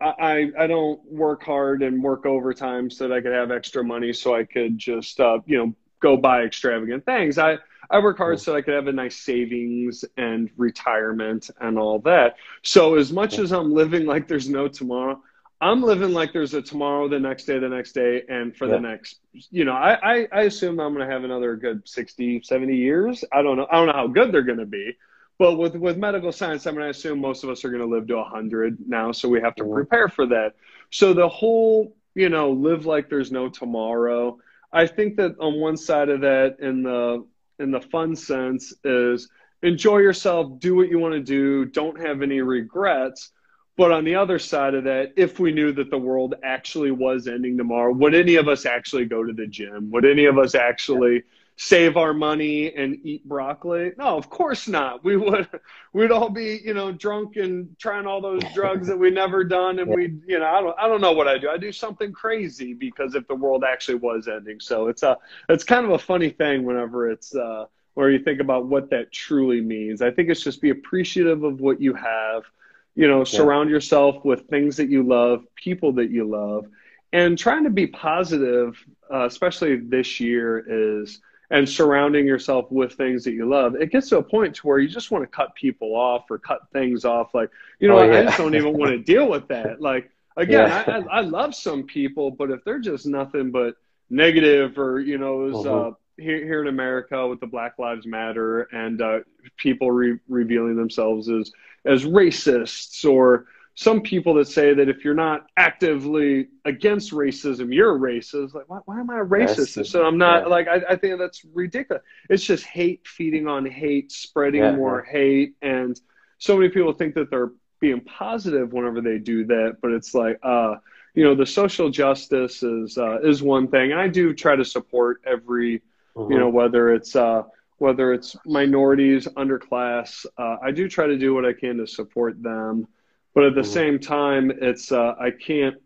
[0.00, 4.12] I, I don't work hard and work overtime so that I could have extra money
[4.12, 7.38] so I could just, uh, you know, go buy extravagant things.
[7.38, 7.58] I,
[7.90, 12.36] I work hard so I could have a nice savings and retirement and all that.
[12.62, 15.22] So as much as I'm living like there's no tomorrow,
[15.62, 18.74] I'm living like there's a tomorrow, the next day, the next day, and for yeah.
[18.74, 22.42] the next, you know, I, I, I assume I'm going to have another good 60,
[22.42, 23.24] 70 years.
[23.32, 23.68] I don't know.
[23.70, 24.96] I don't know how good they're going to be.
[25.38, 27.88] But with, with medical science, I mean, I assume most of us are going to
[27.88, 29.12] live to 100 now.
[29.12, 30.54] So we have to prepare for that.
[30.90, 34.38] So the whole, you know, live like there's no tomorrow.
[34.72, 37.24] I think that on one side of that, in the
[37.60, 39.28] in the fun sense is
[39.62, 43.30] enjoy yourself, do what you want to do, don't have any regrets.
[43.76, 47.26] But on the other side of that, if we knew that the world actually was
[47.26, 49.90] ending tomorrow, would any of us actually go to the gym?
[49.90, 51.22] Would any of us actually
[51.56, 53.92] save our money and eat broccoli?
[53.96, 55.02] No, of course not.
[55.04, 55.48] We would
[55.94, 59.78] we'd all be, you know, drunk and trying all those drugs that we never done
[59.78, 61.48] and we, you know, I don't I don't know what I do.
[61.48, 64.60] I do something crazy because if the world actually was ending.
[64.60, 65.16] So it's a
[65.48, 69.12] it's kind of a funny thing whenever it's uh where you think about what that
[69.12, 70.02] truly means.
[70.02, 72.44] I think it's just be appreciative of what you have.
[72.94, 76.66] You know, surround yourself with things that you love, people that you love,
[77.12, 80.64] and trying to be positive, uh, especially this year,
[80.98, 81.20] is
[81.52, 84.78] and surrounding yourself with things that you love, it gets to a point to where
[84.78, 87.34] you just want to cut people off or cut things off.
[87.34, 88.20] Like, you know, oh, yeah.
[88.20, 89.78] I just don't even want to deal with that.
[89.78, 91.02] Like, again, yeah.
[91.10, 93.76] I, I, love some people, but if they're just nothing but
[94.08, 95.88] negative or, you know, it was, uh-huh.
[95.88, 99.20] uh, here, here in America with the Black Lives Matter and uh,
[99.56, 101.52] people re- revealing themselves as,
[101.84, 107.96] as racists or, some people that say that if you're not actively against racism, you're
[107.96, 108.54] a racist.
[108.54, 109.76] Like, why, why am I a racist?
[109.76, 109.90] Yes.
[109.90, 110.48] So I'm not yeah.
[110.48, 112.02] like, I, I, think that's ridiculous.
[112.28, 115.12] It's just hate feeding on hate, spreading yeah, more yeah.
[115.12, 115.54] hate.
[115.62, 115.98] And
[116.38, 119.78] so many people think that they're being positive whenever they do that.
[119.80, 120.74] But it's like, uh,
[121.14, 123.92] you know, the social justice is, uh, is one thing.
[123.92, 125.80] And I do try to support every,
[126.16, 126.32] mm-hmm.
[126.32, 127.42] you know, whether it's, uh,
[127.78, 132.42] whether it's minorities, underclass, uh, I do try to do what I can to support
[132.42, 132.86] them.
[133.34, 133.72] But at the mm-hmm.
[133.72, 135.76] same time, it's uh, I can't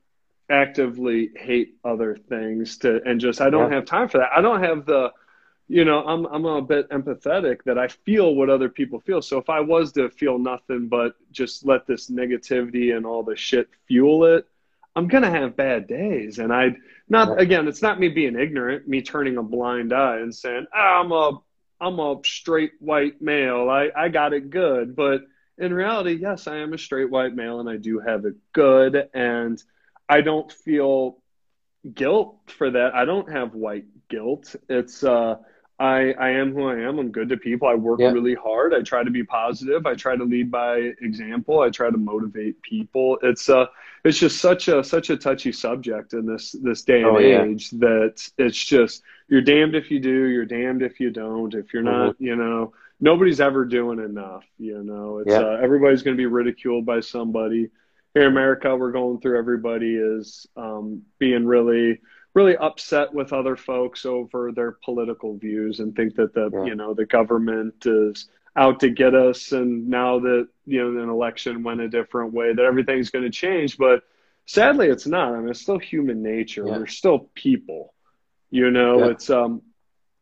[0.50, 3.76] actively hate other things to and just I don't yeah.
[3.76, 4.30] have time for that.
[4.34, 5.12] I don't have the
[5.68, 9.20] you know, I'm I'm a bit empathetic that I feel what other people feel.
[9.20, 13.36] So if I was to feel nothing but just let this negativity and all the
[13.36, 14.46] shit fuel it,
[14.96, 16.38] I'm gonna have bad days.
[16.38, 16.76] And I'd
[17.08, 20.78] not again, it's not me being ignorant, me turning a blind eye and saying, oh,
[20.78, 21.40] I'm a
[21.78, 23.68] I'm a straight white male.
[23.68, 24.96] I, I got it good.
[24.96, 25.22] But
[25.58, 29.08] in reality, yes, I am a straight white male and I do have it good.
[29.12, 29.62] And
[30.08, 31.18] I don't feel
[31.94, 32.94] guilt for that.
[32.94, 34.56] I don't have white guilt.
[34.68, 35.36] It's, uh,
[35.78, 36.98] I, I am who I am.
[36.98, 37.68] I'm good to people.
[37.68, 38.10] I work yeah.
[38.10, 38.72] really hard.
[38.72, 39.84] I try to be positive.
[39.84, 41.60] I try to lead by example.
[41.60, 43.18] I try to motivate people.
[43.22, 43.66] It's uh
[44.02, 47.44] it's just such a such a touchy subject in this this day and oh, yeah.
[47.44, 51.52] age that it's just you're damned if you do, you're damned if you don't.
[51.52, 52.24] If you're not, mm-hmm.
[52.24, 54.44] you know, nobody's ever doing enough.
[54.58, 55.40] You know, it's yeah.
[55.40, 57.68] uh, everybody's going to be ridiculed by somebody.
[58.14, 59.38] Here in America, we're going through.
[59.38, 62.00] Everybody is um, being really,
[62.36, 66.64] really upset with other folks over their political views and think that the yeah.
[66.66, 69.52] you know the government is out to get us.
[69.52, 73.30] And now that you know an election went a different way, that everything's going to
[73.30, 73.78] change.
[73.78, 74.02] But
[74.44, 75.34] sadly, it's not.
[75.34, 76.64] I mean, it's still human nature.
[76.66, 76.76] Yeah.
[76.76, 77.94] We're still people.
[78.50, 79.62] You know, it's um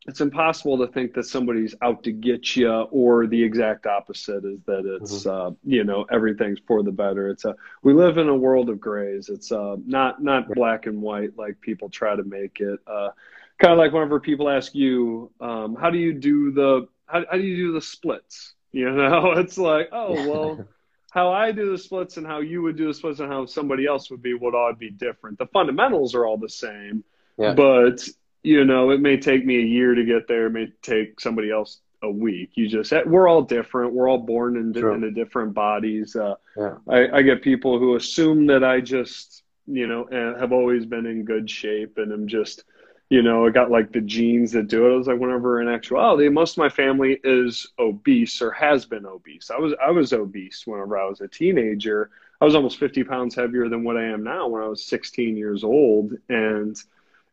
[0.06, 4.60] it's impossible to think that somebody's out to get you or the exact opposite is
[4.66, 5.30] that it's mm-hmm.
[5.30, 7.28] uh, you know everything's for the better.
[7.28, 9.28] It's a we live in a world of grays.
[9.28, 13.10] It's uh, not not black and white like people try to make it uh,
[13.58, 17.36] kind of like whenever people ask you um, how do you do the how, how
[17.36, 18.52] do you do the splits?
[18.72, 20.68] You know it's like oh well
[21.10, 23.86] how I do the splits and how you would do the splits and how somebody
[23.86, 25.38] else would be would all be different.
[25.38, 27.04] The fundamentals are all the same
[27.38, 27.54] yeah.
[27.54, 28.06] but
[28.44, 30.46] you know, it may take me a year to get there.
[30.46, 32.50] It may take somebody else a week.
[32.54, 33.92] You just we're all different.
[33.92, 36.14] We're all born in, into different bodies.
[36.14, 36.76] Uh, yeah.
[36.88, 40.07] I, I get people who assume that I just you know
[40.38, 42.64] have always been in good shape and I'm just
[43.11, 44.92] you know, I got like the genes that do it.
[44.92, 49.07] I was like, whenever in actuality, most of my family is obese or has been
[49.07, 49.50] obese.
[49.50, 52.11] I was I was obese whenever I was a teenager.
[52.40, 55.37] I was almost 50 pounds heavier than what I am now when I was 16
[55.37, 56.76] years old, and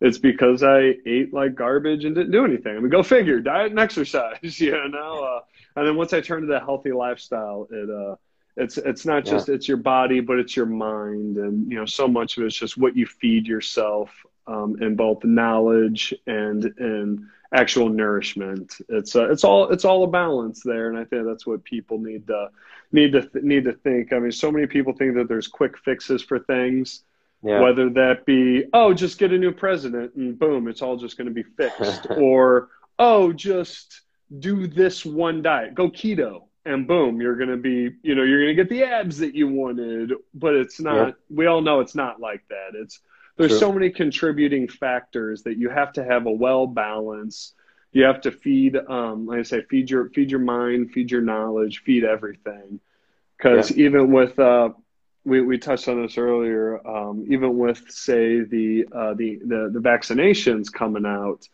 [0.01, 2.75] it's because I ate like garbage and didn't do anything.
[2.75, 5.23] I mean, go figure, diet and exercise, you know.
[5.23, 5.41] Uh,
[5.75, 8.15] and then once I turned to that healthy lifestyle, it uh,
[8.57, 9.55] it's it's not just yeah.
[9.55, 12.77] it's your body, but it's your mind, and you know, so much of it's just
[12.77, 14.11] what you feed yourself
[14.47, 18.75] um, in both knowledge and and actual nourishment.
[18.89, 21.99] It's uh, it's all it's all a balance there, and I think that's what people
[21.99, 22.49] need to
[22.91, 24.13] need to th- need to think.
[24.13, 27.03] I mean, so many people think that there's quick fixes for things.
[27.43, 27.62] Yeah.
[27.62, 31.27] Whether that be, oh, just get a new president and boom, it's all just going
[31.27, 32.08] to be fixed.
[32.17, 34.01] or, oh, just
[34.39, 38.43] do this one diet, go keto, and boom, you're going to be, you know, you're
[38.43, 40.13] going to get the abs that you wanted.
[40.36, 41.13] But it's not, yeah.
[41.30, 42.75] we all know it's not like that.
[42.75, 42.99] It's,
[43.38, 43.60] there's True.
[43.60, 47.54] so many contributing factors that you have to have a well balance.
[47.91, 51.21] You have to feed, um, like I say, feed your feed your mind, feed your
[51.21, 52.80] knowledge, feed everything.
[53.36, 53.86] Because yeah.
[53.86, 54.69] even with uh,
[55.23, 56.86] we, we touched on this earlier.
[56.88, 61.47] Um, even with say the, uh, the the the vaccinations coming out,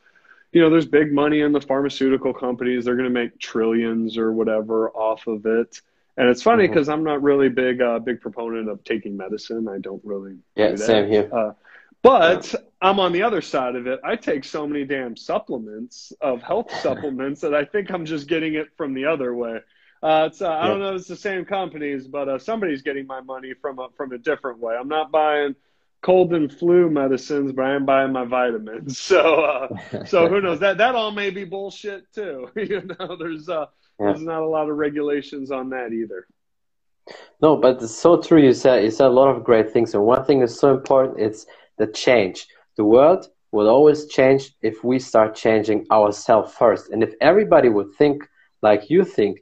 [0.51, 2.85] you know, there's big money in the pharmaceutical companies.
[2.85, 5.81] They're going to make trillions or whatever off of it.
[6.17, 6.93] And it's funny because mm-hmm.
[6.93, 9.67] I'm not really big uh, big proponent of taking medicine.
[9.67, 10.37] I don't really.
[10.55, 11.29] Yeah, do same here.
[11.31, 11.51] Uh,
[12.01, 13.99] but I'm on the other side of it.
[14.03, 18.55] I take so many damn supplements of health supplements that I think I'm just getting
[18.55, 19.59] it from the other way.
[20.03, 23.07] Uh, it's, uh, I don't know if it's the same companies, but uh, somebody's getting
[23.07, 24.75] my money from a, from a different way.
[24.75, 25.55] I'm not buying
[26.01, 28.97] cold and flu medicines, but I am buying my vitamins.
[29.07, 30.59] So, uh, so who knows?
[30.59, 32.49] That that all may be bullshit too.
[32.55, 33.65] you know, there's uh,
[33.99, 34.07] yeah.
[34.07, 36.27] there's not a lot of regulations on that either.
[37.41, 38.41] No, but it's so true.
[38.41, 41.19] You said you said a lot of great things, and one thing is so important.
[41.19, 41.45] It's
[41.77, 42.47] the change.
[42.75, 46.89] The world will always change if we start changing ourselves first.
[46.89, 48.27] And if everybody would think
[48.61, 49.39] like you think,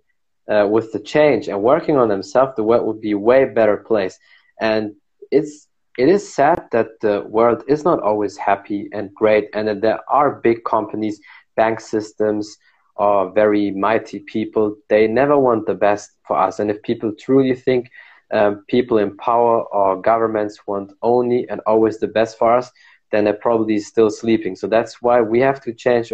[0.52, 3.78] uh, with the change and working on themselves, the world would be a way better
[3.78, 4.18] place.
[4.62, 4.94] And
[5.32, 9.82] it's it is sad that the world is not always happy and great, and that
[9.82, 11.20] there are big companies,
[11.56, 12.58] bank systems,
[12.96, 14.76] or very mighty people.
[14.90, 16.60] They never want the best for us.
[16.60, 17.90] And if people truly think
[18.34, 22.72] um, people in power or governments want only and always the best for us,
[23.12, 24.56] then they're probably still sleeping.
[24.56, 26.12] So that's why we have to change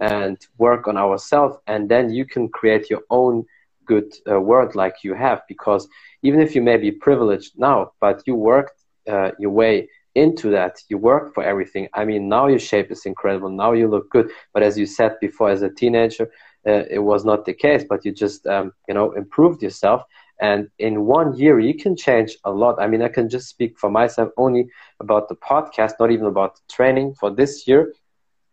[0.00, 3.44] and work on ourselves, and then you can create your own
[3.86, 5.88] good uh, world like you have because
[6.22, 8.74] even if you may be privileged now but you worked
[9.10, 11.88] uh, your way into that you worked for everything.
[11.94, 14.30] I mean now your shape is incredible now you look good.
[14.52, 16.28] But as you said before as a teenager
[16.66, 20.02] uh, it was not the case but you just um, you know improved yourself.
[20.40, 22.80] And in one year you can change a lot.
[22.80, 24.66] I mean i can just speak for myself only
[25.00, 27.14] about the podcast not even about the training.
[27.20, 27.92] For this year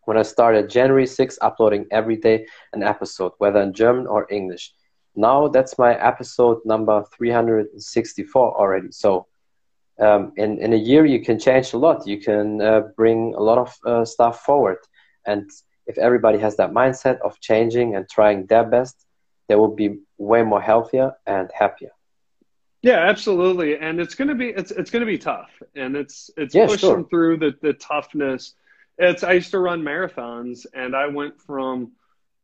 [0.05, 4.73] when i started january 6 uploading every day an episode whether in german or english
[5.19, 8.91] now that's my episode number 364 already.
[8.91, 9.27] So
[9.99, 12.08] um, in, in a year, you can change a lot.
[12.08, 14.77] You can uh, bring a lot of uh, stuff forward.
[15.25, 15.49] And
[15.88, 18.95] if everybody has that mindset of changing and trying their best,
[19.49, 21.91] they will be way more healthier and happier.
[22.82, 23.77] Yeah, absolutely.
[23.77, 25.51] And it's gonna be it's it's gonna be tough.
[25.75, 27.03] And it's it's yeah, pushing sure.
[27.10, 28.53] through the, the toughness.
[28.97, 31.91] It's I used to run marathons and I went from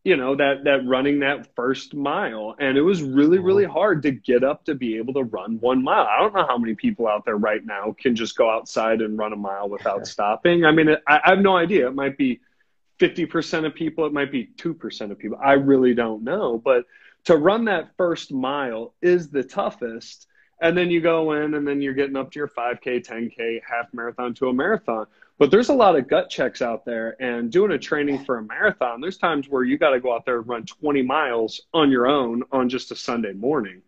[0.05, 2.55] you know that that running that first mile.
[2.59, 5.83] And it was really really hard to get up to be able to run one
[5.83, 6.07] mile.
[6.07, 9.17] I don't know how many people out there right now can just go outside and
[9.17, 10.63] run a mile without stopping.
[10.63, 11.87] I mean I, I have no idea.
[11.87, 12.39] It might be
[12.99, 14.05] 50% of people.
[14.05, 15.37] It might be 2% of people.
[15.43, 16.61] I really don't know.
[16.63, 16.85] But
[17.25, 20.27] to run that first mile is the toughest.
[20.61, 23.93] And then you go in and then you're getting up to your 5k 10k half
[23.93, 27.71] marathon to a marathon but there's a lot of gut checks out there, and doing
[27.71, 30.47] a training for a marathon, there's times where you got to go out there and
[30.47, 33.81] run 20 miles on your own on just a Sunday morning.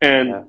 [0.00, 0.44] And yeah.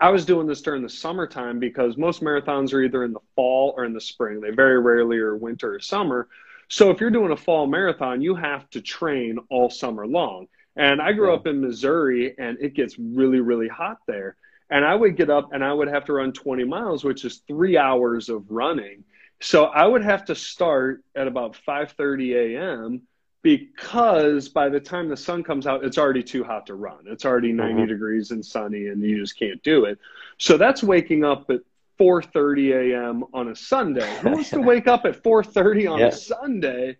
[0.00, 3.74] I was doing this during the summertime because most marathons are either in the fall
[3.76, 4.40] or in the spring.
[4.40, 6.28] They very rarely are winter or summer.
[6.68, 10.48] So if you're doing a fall marathon, you have to train all summer long.
[10.76, 11.34] And I grew yeah.
[11.34, 14.36] up in Missouri, and it gets really, really hot there.
[14.70, 17.42] And I would get up and I would have to run 20 miles, which is
[17.46, 19.04] three hours of running.
[19.40, 23.02] So I would have to start at about 5:30 a.m.
[23.42, 27.04] because by the time the sun comes out, it's already too hot to run.
[27.06, 27.86] It's already 90 mm-hmm.
[27.86, 29.98] degrees and sunny, and you just can't do it.
[30.38, 31.60] So that's waking up at
[31.98, 33.24] 4:30 a.m.
[33.32, 34.18] on a Sunday.
[34.20, 36.06] Who wants to wake up at 4:30 on yeah.
[36.06, 36.96] a Sunday?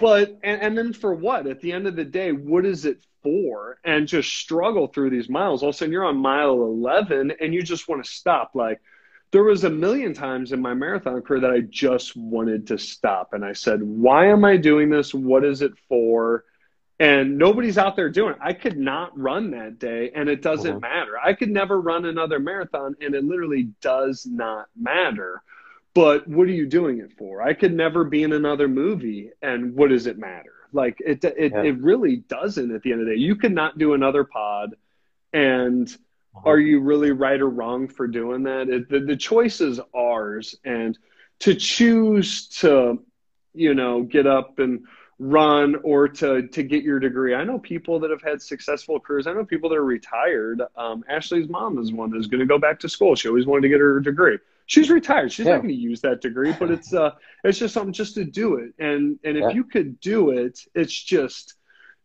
[0.00, 1.46] But and, and then for what?
[1.46, 3.78] At the end of the day, what is it for?
[3.84, 5.62] And just struggle through these miles.
[5.62, 8.50] All of a sudden, you're on mile 11, and you just want to stop.
[8.54, 8.80] Like,
[9.32, 13.32] there was a million times in my marathon career that I just wanted to stop.
[13.32, 15.12] And I said, why am I doing this?
[15.12, 16.44] What is it for?
[16.98, 18.38] And nobody's out there doing it.
[18.40, 20.80] I could not run that day and it doesn't mm-hmm.
[20.80, 21.12] matter.
[21.22, 25.42] I could never run another marathon and it literally does not matter.
[25.92, 27.42] But what are you doing it for?
[27.42, 30.52] I could never be in another movie and what does it matter?
[30.72, 31.62] Like it it, yeah.
[31.62, 33.20] it really doesn't at the end of the day.
[33.20, 34.76] You could not do another pod
[35.32, 35.98] and uh-huh.
[36.44, 38.68] Are you really right or wrong for doing that?
[38.68, 40.54] It, the, the choice is ours.
[40.64, 40.98] And
[41.40, 43.02] to choose to,
[43.54, 44.84] you know, get up and
[45.18, 47.34] run or to to get your degree.
[47.34, 49.26] I know people that have had successful careers.
[49.26, 50.62] I know people that are retired.
[50.76, 53.14] Um, Ashley's mom is one that's going to go back to school.
[53.14, 54.38] She always wanted to get her degree.
[54.66, 55.32] She's retired.
[55.32, 55.52] She's yeah.
[55.52, 57.12] not going to use that degree, but it's uh,
[57.44, 58.74] it's just something just to do it.
[58.78, 59.50] And and if yeah.
[59.50, 61.54] you could do it, it's just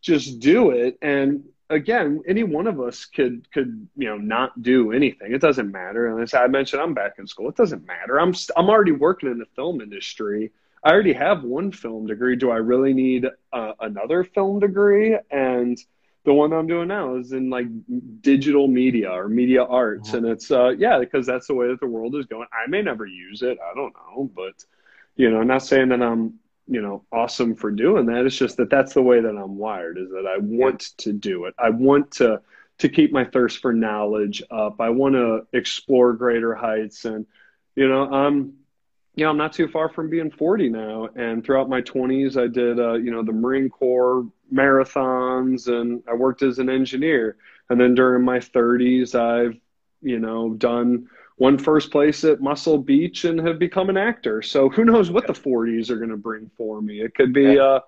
[0.01, 0.97] just do it.
[1.01, 5.34] And again, any one of us could could you know not do anything.
[5.34, 6.07] It doesn't matter.
[6.07, 7.49] And as I mentioned, I'm back in school.
[7.49, 8.19] It doesn't matter.
[8.19, 10.51] I'm I'm already working in the film industry.
[10.84, 12.36] I already have one film degree.
[12.36, 15.17] Do I really need uh, another film degree?
[15.29, 15.77] And
[16.23, 17.67] the one I'm doing now is in like
[18.21, 20.17] digital media or media arts, mm-hmm.
[20.17, 22.47] and it's uh, yeah, because that's the way that the world is going.
[22.51, 23.57] I may never use it.
[23.60, 24.63] I don't know, but
[25.15, 26.39] you know, I'm not saying that I'm
[26.71, 28.25] you know awesome for doing that.
[28.25, 31.45] It's just that that's the way that i'm wired is that i want to do
[31.45, 31.53] it.
[31.60, 32.41] I want to
[32.77, 34.79] to keep my thirst for knowledge up.
[34.79, 37.03] I want to explore greater heights.
[37.03, 37.25] And
[37.75, 38.53] you know i'm
[39.15, 41.10] you know i'm not too far from being 40 now.
[41.13, 46.13] And throughout my 20s i did uh, you know the marine corps marathons and i
[46.13, 47.36] worked as an engineer.
[47.69, 49.60] And then during my 30s i've
[50.01, 51.10] you know done
[51.41, 54.43] won first place at Muscle Beach and have become an actor.
[54.43, 57.01] So who knows what the 40s are going to bring for me?
[57.01, 57.80] It could be, uh,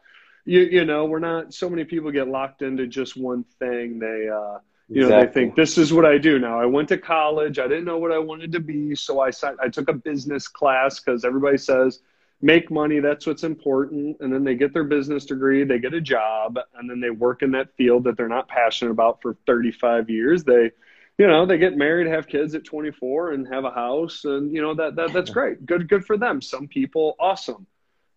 [0.43, 3.99] you, you know, we're not, so many people get locked into just one thing.
[3.99, 4.57] They, uh,
[4.89, 5.07] you exactly.
[5.07, 6.59] know, they think this is what I do now.
[6.59, 7.59] I went to college.
[7.59, 8.95] I didn't know what I wanted to be.
[8.95, 9.29] So I,
[9.61, 11.99] I took a business class because everybody says,
[12.41, 13.01] make money.
[13.01, 14.17] That's what's important.
[14.19, 17.43] And then they get their business degree, they get a job, and then they work
[17.43, 20.43] in that field that they're not passionate about for 35 years.
[20.43, 20.71] They,
[21.17, 24.61] you know they get married have kids at 24 and have a house and you
[24.61, 25.65] know that, that that's great.
[25.65, 26.41] Good good for them.
[26.41, 27.67] Some people awesome.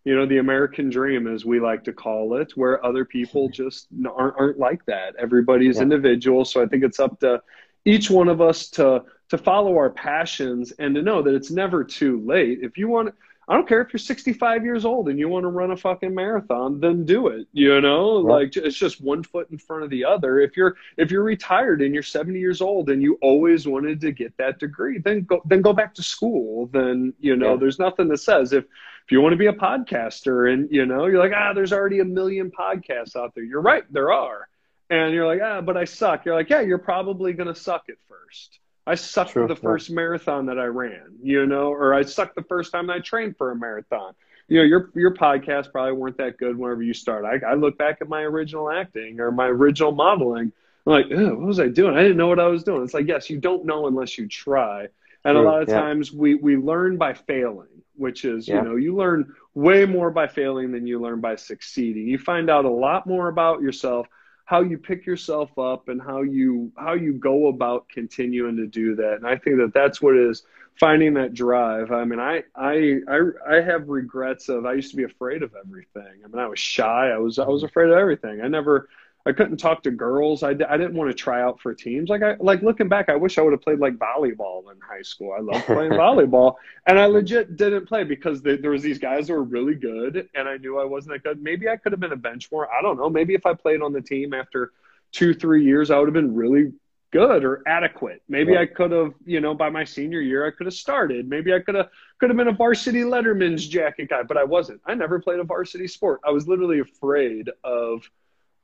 [0.05, 3.63] You know the american dream as we like to call it where other people mm-hmm.
[3.63, 5.15] just aren't, aren't like that.
[5.17, 5.83] Everybody's yeah.
[5.83, 6.45] individual.
[6.45, 7.41] So i think it's up to
[7.85, 11.83] each one of us to to follow our passions and to know that it's never
[11.83, 12.59] too late.
[12.61, 13.13] If you want
[13.49, 16.13] I don't care if you're 65 years old and you want to run a fucking
[16.13, 17.47] marathon, then do it.
[17.53, 18.41] You know, right.
[18.41, 20.41] like it's just one foot in front of the other.
[20.41, 24.11] If you're if you're retired and you're 70 years old and you always wanted to
[24.11, 26.67] get that degree, then go then go back to school.
[26.67, 27.59] Then you know, yeah.
[27.59, 28.65] there's nothing that says if
[29.05, 31.99] if you want to be a podcaster and you know you're like ah, there's already
[31.99, 33.45] a million podcasts out there.
[33.45, 34.49] You're right, there are,
[34.89, 36.25] and you're like ah, but I suck.
[36.25, 40.45] You're like yeah, you're probably gonna suck at first I sucked True, the first marathon
[40.45, 43.55] that I ran, you know, or I sucked the first time I trained for a
[43.55, 44.13] marathon.
[44.47, 47.25] You know, your your podcast probably weren't that good whenever you start.
[47.25, 50.53] I, I look back at my original acting or my original modeling.
[50.85, 51.97] I'm like, what was I doing?
[51.97, 52.81] I didn't know what I was doing.
[52.83, 54.87] It's like, yes, you don't know unless you try.
[55.25, 55.81] And True, a lot of yeah.
[55.81, 58.55] times we we learn by failing, which is, yeah.
[58.55, 62.07] you know, you learn way more by failing than you learn by succeeding.
[62.07, 64.07] You find out a lot more about yourself
[64.47, 68.95] how you pick yourself up and how you how you go about continuing to do
[68.95, 69.15] that.
[69.15, 70.43] And i think that that's what is
[70.79, 71.91] finding that drive.
[71.91, 73.19] I mean I, I i
[73.51, 76.21] i have regrets of i used to be afraid of everything.
[76.23, 77.09] I mean i was shy.
[77.09, 77.67] I was i was mm-hmm.
[77.67, 78.41] afraid of everything.
[78.41, 78.87] I never
[79.27, 80.41] I couldn't talk to girls.
[80.41, 82.09] I, I didn't want to try out for teams.
[82.09, 85.01] Like I like looking back, I wish I would have played like volleyball in high
[85.01, 85.35] school.
[85.37, 89.27] I loved playing volleyball, and I legit didn't play because they, there was these guys
[89.27, 91.43] that were really good, and I knew I wasn't that good.
[91.43, 92.71] Maybe I could have been a bench more.
[92.71, 93.09] I don't know.
[93.09, 94.71] Maybe if I played on the team after
[95.11, 96.71] two three years, I would have been really
[97.11, 98.21] good or adequate.
[98.29, 98.61] Maybe yeah.
[98.61, 101.27] I could have, you know, by my senior year, I could have started.
[101.27, 104.79] Maybe I could have could have been a varsity Letterman's jacket guy, but I wasn't.
[104.85, 106.21] I never played a varsity sport.
[106.25, 108.09] I was literally afraid of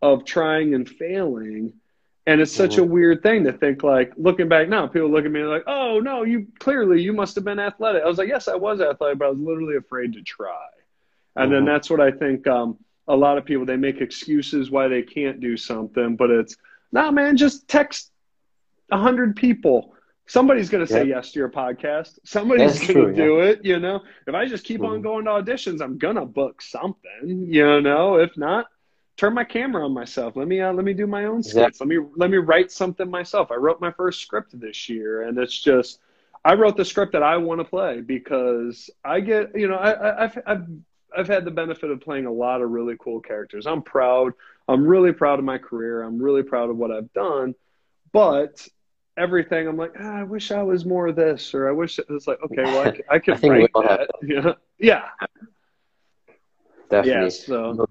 [0.04, 1.72] of trying and failing.
[2.28, 2.82] And it's such mm-hmm.
[2.82, 6.02] a weird thing to think like looking back now, people look at me like, oh
[6.02, 8.04] no, you clearly you must have been athletic.
[8.04, 10.66] I was like, yes, I was athletic, but I was literally afraid to try.
[11.36, 11.54] And mm-hmm.
[11.54, 15.04] then that's what I think um, a lot of people they make excuses why they
[15.04, 16.58] can't do something, but it's
[16.92, 18.12] nah man, just text
[18.92, 19.96] a hundred people.
[20.26, 22.20] Somebody's gonna say yes to your podcast.
[22.26, 23.44] Somebody's that's gonna true, do yeah.
[23.44, 24.02] it, you know.
[24.28, 24.94] If I just keep mm-hmm.
[24.94, 28.20] on going to auditions, I'm gonna book something, you know.
[28.20, 28.68] If not,
[29.18, 30.36] turn my camera on myself.
[30.36, 31.80] Let me uh, let me do my own skits.
[31.80, 31.86] Yeah.
[31.86, 33.52] Let me let me write something myself.
[33.52, 36.00] I wrote my first script this year, and it's just
[36.46, 40.24] I wrote the script that I want to play because I get you know I,
[40.26, 40.68] I've I've
[41.16, 43.68] I've had the benefit of playing a lot of really cool characters.
[43.68, 44.34] I'm proud.
[44.68, 46.04] I'm really proud of my career.
[46.04, 47.54] I'm really proud of what I've done,
[48.12, 48.68] but
[49.18, 49.68] everything.
[49.68, 52.28] I'm like, ah, I wish I was more of this, or I wish it was
[52.28, 54.10] like, okay, well, I, can, I can I think write we all have that.
[54.24, 55.28] Yeah, yeah,
[56.90, 57.24] Definitely.
[57.24, 57.30] yeah.
[57.30, 57.86] So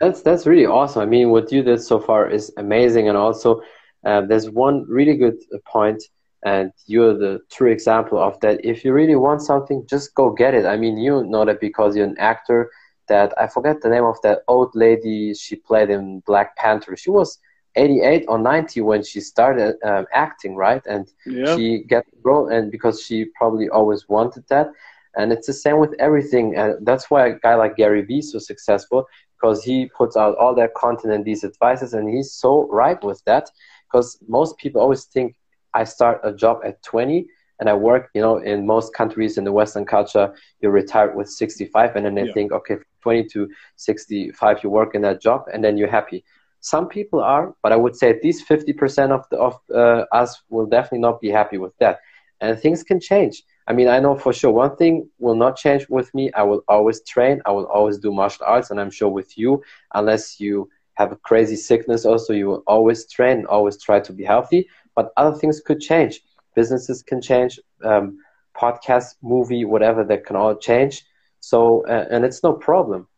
[0.00, 1.02] That's that's really awesome.
[1.02, 3.62] I mean, what you did so far is amazing, and also
[4.04, 6.02] uh, there's one really good point,
[6.44, 8.64] and you're the true example of that.
[8.64, 10.66] If you really want something, just go get it.
[10.66, 12.70] I mean, you know that because you're an actor.
[13.08, 15.34] That I forget the name of that old lady.
[15.34, 16.96] She played in Black Panther.
[16.96, 17.38] She was
[17.76, 20.82] 88 or 90 when she started um, acting, right?
[20.86, 24.68] And yeah, she the role, and because she probably always wanted that.
[25.16, 28.32] And it's the same with everything, and that's why a guy like Gary Vee is
[28.32, 29.06] so successful
[29.42, 33.22] because he puts out all that content and these advices, and he's so right with
[33.26, 33.50] that.
[33.90, 35.34] Because most people always think
[35.74, 37.26] I start a job at 20
[37.60, 41.28] and I work, you know, in most countries in the Western culture, you retire with
[41.28, 42.32] 65, and then they Yeah.
[42.34, 46.24] think, okay, 20 to 65, you work in that job, and then you're happy.
[46.60, 50.42] Some people are, but I would say at least 50% of the, of uh, us
[50.50, 52.00] will definitely not be happy with that.
[52.40, 53.42] And things can change.
[53.66, 56.32] I mean, I know for sure one thing will not change with me.
[56.32, 57.40] I will always train.
[57.46, 59.62] I will always do martial arts, and I'm sure with you,
[59.94, 64.24] unless you have a crazy sickness, also you will always train, always try to be
[64.24, 64.68] healthy.
[64.94, 66.20] But other things could change.
[66.54, 67.58] Businesses can change.
[67.82, 68.18] Um,
[68.56, 71.04] podcast, movie, whatever, that can all change.
[71.40, 73.08] So, uh, and it's no problem.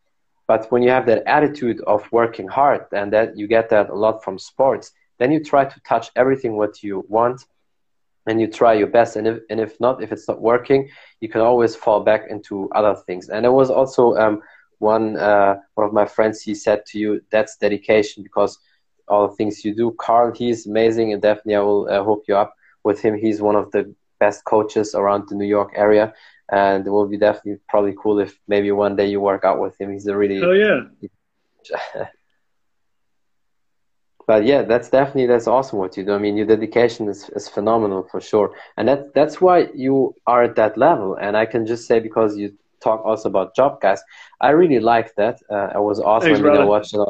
[0.47, 3.95] But when you have that attitude of working hard, and that you get that a
[3.95, 7.45] lot from sports, then you try to touch everything what you want,
[8.27, 9.15] and you try your best.
[9.15, 10.89] And if and if not, if it's not working,
[11.21, 13.29] you can always fall back into other things.
[13.29, 14.41] And there was also um,
[14.79, 16.41] one uh, one of my friends.
[16.41, 18.57] He said to you, "That's dedication," because
[19.07, 19.91] all the things you do.
[19.99, 23.17] Carl, he's amazing, and definitely I will uh, hook you up with him.
[23.17, 26.13] He's one of the best coaches around the New York area
[26.51, 29.79] and it will be definitely probably cool if maybe one day you work out with
[29.79, 29.91] him.
[29.91, 30.81] He's a really, hell yeah.
[34.27, 36.13] but yeah, that's definitely that's awesome what you do.
[36.13, 40.43] I mean, your dedication is, is phenomenal for sure, and that that's why you are
[40.43, 41.15] at that level.
[41.15, 44.01] And I can just say because you talk also about job guys,
[44.41, 45.41] I really like that.
[45.49, 46.33] Uh, it was awesome.
[46.33, 47.07] Thanks, I mean, I watched it on,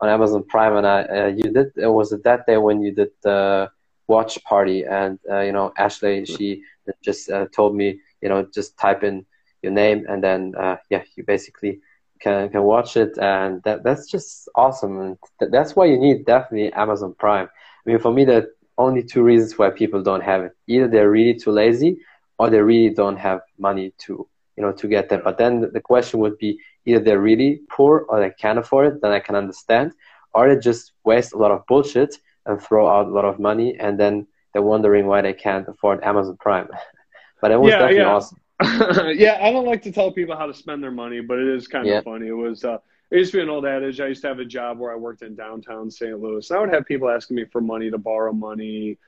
[0.00, 3.10] on Amazon Prime, and I uh, you did it was that day when you did
[3.22, 3.70] the
[4.06, 6.62] watch party, and uh, you know Ashley she
[7.02, 9.24] just uh, told me you know just type in
[9.62, 11.80] your name and then uh, yeah you basically
[12.20, 16.24] can can watch it and that that's just awesome and th- that's why you need
[16.24, 17.46] definitely Amazon Prime.
[17.46, 21.10] I mean for me the only two reasons why people don't have it either they're
[21.10, 21.98] really too lazy
[22.38, 25.24] or they really don't have money to you know to get that.
[25.24, 29.00] But then the question would be either they're really poor or they can't afford it,
[29.02, 29.92] then I can understand,
[30.34, 33.76] or they just waste a lot of bullshit and throw out a lot of money
[33.78, 36.68] and then they're wondering why they can't afford Amazon Prime.
[37.40, 38.04] but it was Yeah, definitely yeah.
[38.04, 38.38] awesome.
[39.14, 41.66] yeah, I don't like to tell people how to spend their money, but it is
[41.66, 42.00] kind of Yeah.
[42.02, 42.28] funny.
[42.28, 42.78] It was uh,
[43.10, 44.00] it used to be an old adage.
[44.00, 46.18] I used to have a job where I worked in downtown St.
[46.20, 46.48] Louis.
[46.50, 48.98] And I would have people asking me for money to borrow money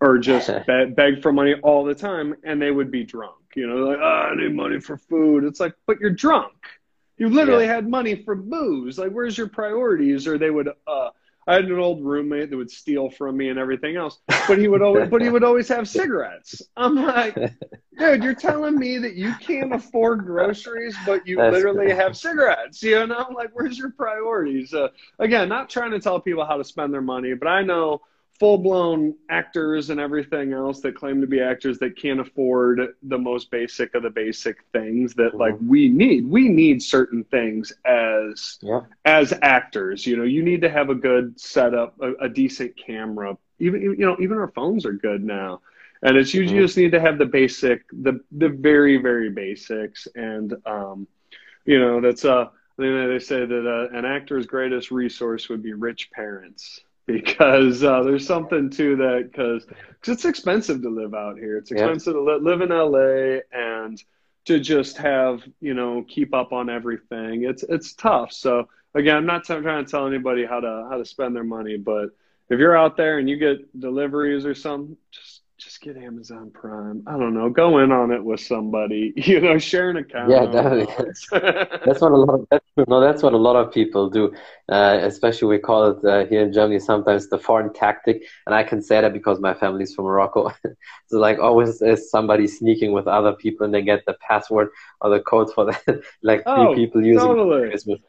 [0.00, 3.36] or just beg, beg for money all the time, and they would be drunk.
[3.54, 5.44] You know, like, oh, I need money for food.
[5.44, 6.52] It's like, but you're drunk.
[7.18, 8.98] You literally had money for booze.
[8.98, 10.26] Like, where's your priorities?
[10.26, 10.68] Or they would.
[10.86, 11.10] Uh,
[11.46, 14.68] I had an old roommate that would steal from me and everything else, but he
[14.68, 16.62] would always, but he would always have cigarettes.
[16.76, 17.34] I'm like,
[17.98, 21.96] dude, you're telling me that you can't afford groceries, but you That's literally great.
[21.96, 22.82] have cigarettes.
[22.82, 24.74] You know, I'm like, where's your priorities?
[24.74, 24.88] Uh,
[25.18, 28.02] again, not trying to tell people how to spend their money, but I know
[28.40, 33.18] full blown actors and everything else that claim to be actors that can't afford the
[33.18, 36.26] most basic of the basic things that like we need.
[36.28, 38.82] We need certain things as Yeah.
[39.04, 40.06] as actors.
[40.06, 43.36] You know, you need to have a good setup, a, a decent camera.
[43.60, 45.60] Even you know, even our phones are good now.
[46.02, 46.62] And it's you, you Mhm.
[46.62, 51.06] just need to have the basic, the the very very basics, and um,
[51.66, 52.46] you know that's uh
[52.78, 56.82] you know, they say that uh, an actor's greatest resource would be rich parents
[57.12, 59.66] because uh, there's something to that because
[60.06, 61.56] it's expensive to live out here.
[61.58, 61.92] It's Yeah.
[61.92, 64.02] expensive to li- live in LA and
[64.46, 67.44] to just have you know keep up on everything.
[67.44, 68.32] It's it's tough.
[68.32, 71.44] So again, I'm not t- trying to tell anybody how to how to spend their
[71.44, 72.10] money, but
[72.48, 77.02] if you're out there and you get deliveries or something, just just get Amazon Prime.
[77.06, 79.12] I don't know, go in on it with somebody.
[79.30, 80.30] You know, share an account.
[80.30, 80.86] Yeah, definitely.
[81.84, 84.32] That's what a lot of that's, no, that's what a lot of people do.
[84.70, 88.62] Uh, especially we call it uh, here in Germany sometimes the foreign tactic, and I
[88.64, 90.52] can say that because my family's from Morocco.
[91.06, 94.68] so like always there's somebody sneaking with other people, and they get the password
[95.00, 96.02] or the code for that.
[96.22, 97.70] like three Oh, people using totally.
[97.70, 98.00] Christmas.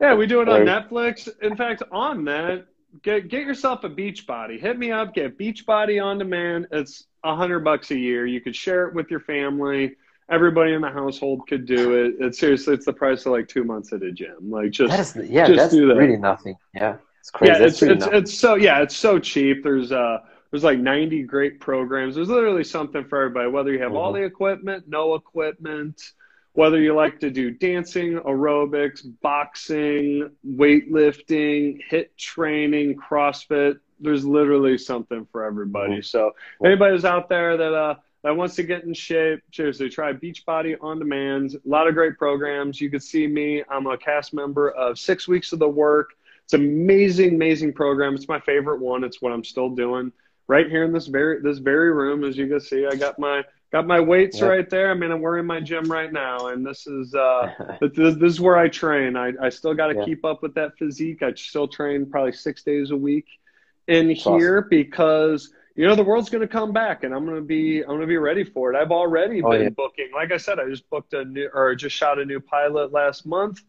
[0.00, 1.28] Yeah, we do it on Netflix.
[1.42, 2.66] In fact, on that,
[3.02, 4.58] get get yourself a beach body.
[4.58, 5.14] Hit me up.
[5.14, 6.66] Get Beachbody on demand.
[6.70, 8.26] It's a hundred bucks a year.
[8.26, 9.96] You could share it with your family.
[10.30, 12.14] Everybody in the household could do it.
[12.20, 14.50] It's seriously, it's the price of like two months at a gym.
[14.50, 15.96] Like just That is yeah, just that's do that.
[15.96, 16.56] really nothing.
[16.74, 17.52] Yeah, it's crazy.
[17.52, 19.62] yeah, it's really it's it's so yeah, it's so cheap.
[19.62, 20.18] There's uh
[20.50, 22.14] there's like 90 great programs.
[22.14, 23.96] There's literally something for everybody, whether you have mm-hmm.
[23.96, 26.12] all the equipment, no equipment,
[26.54, 33.78] whether you like to do dancing, aerobics, boxing, weightlifting, HIIT training, CrossFit.
[34.00, 35.94] There's literally something for everybody.
[35.94, 36.02] Mm-hmm.
[36.02, 36.32] So
[36.64, 40.76] anybody who's out there that uh, that wants to get in shape, seriously, try Beachbody
[40.80, 41.54] on demand.
[41.54, 42.80] A lot of great programs.
[42.80, 43.64] You can see me.
[43.68, 46.10] I'm a cast member of Six Weeks of the Work.
[46.44, 48.14] It's amazing, amazing program.
[48.14, 49.04] It's my favorite one.
[49.04, 50.12] It's what I'm still doing
[50.48, 52.24] right here in this very this very room.
[52.24, 53.42] As you can see, I got my
[53.72, 54.48] got my weights yep.
[54.48, 54.90] right there.
[54.90, 58.40] I mean, we're in my gym right now, and this is uh, this, this is
[58.40, 59.16] where I train.
[59.16, 60.04] I, I still got to yep.
[60.04, 61.22] keep up with that physique.
[61.22, 63.26] I still train probably six days a week
[63.88, 64.68] in That's here awesome.
[64.68, 67.88] because you know the world's going to come back, and I'm going to be I'm
[67.88, 68.76] going to be ready for it.
[68.76, 69.68] I've already oh, been yeah.
[69.70, 70.10] booking.
[70.14, 73.26] Like I said, I just booked a new or just shot a new pilot last
[73.26, 73.62] month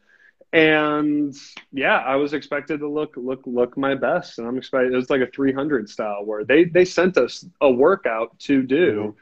[0.54, 1.36] and
[1.72, 4.94] yeah, I was expected to look look look my best, and I'm expected.
[4.94, 8.92] It was like a 300 style where they they sent us a workout to do
[8.92, 9.18] mm-hmm.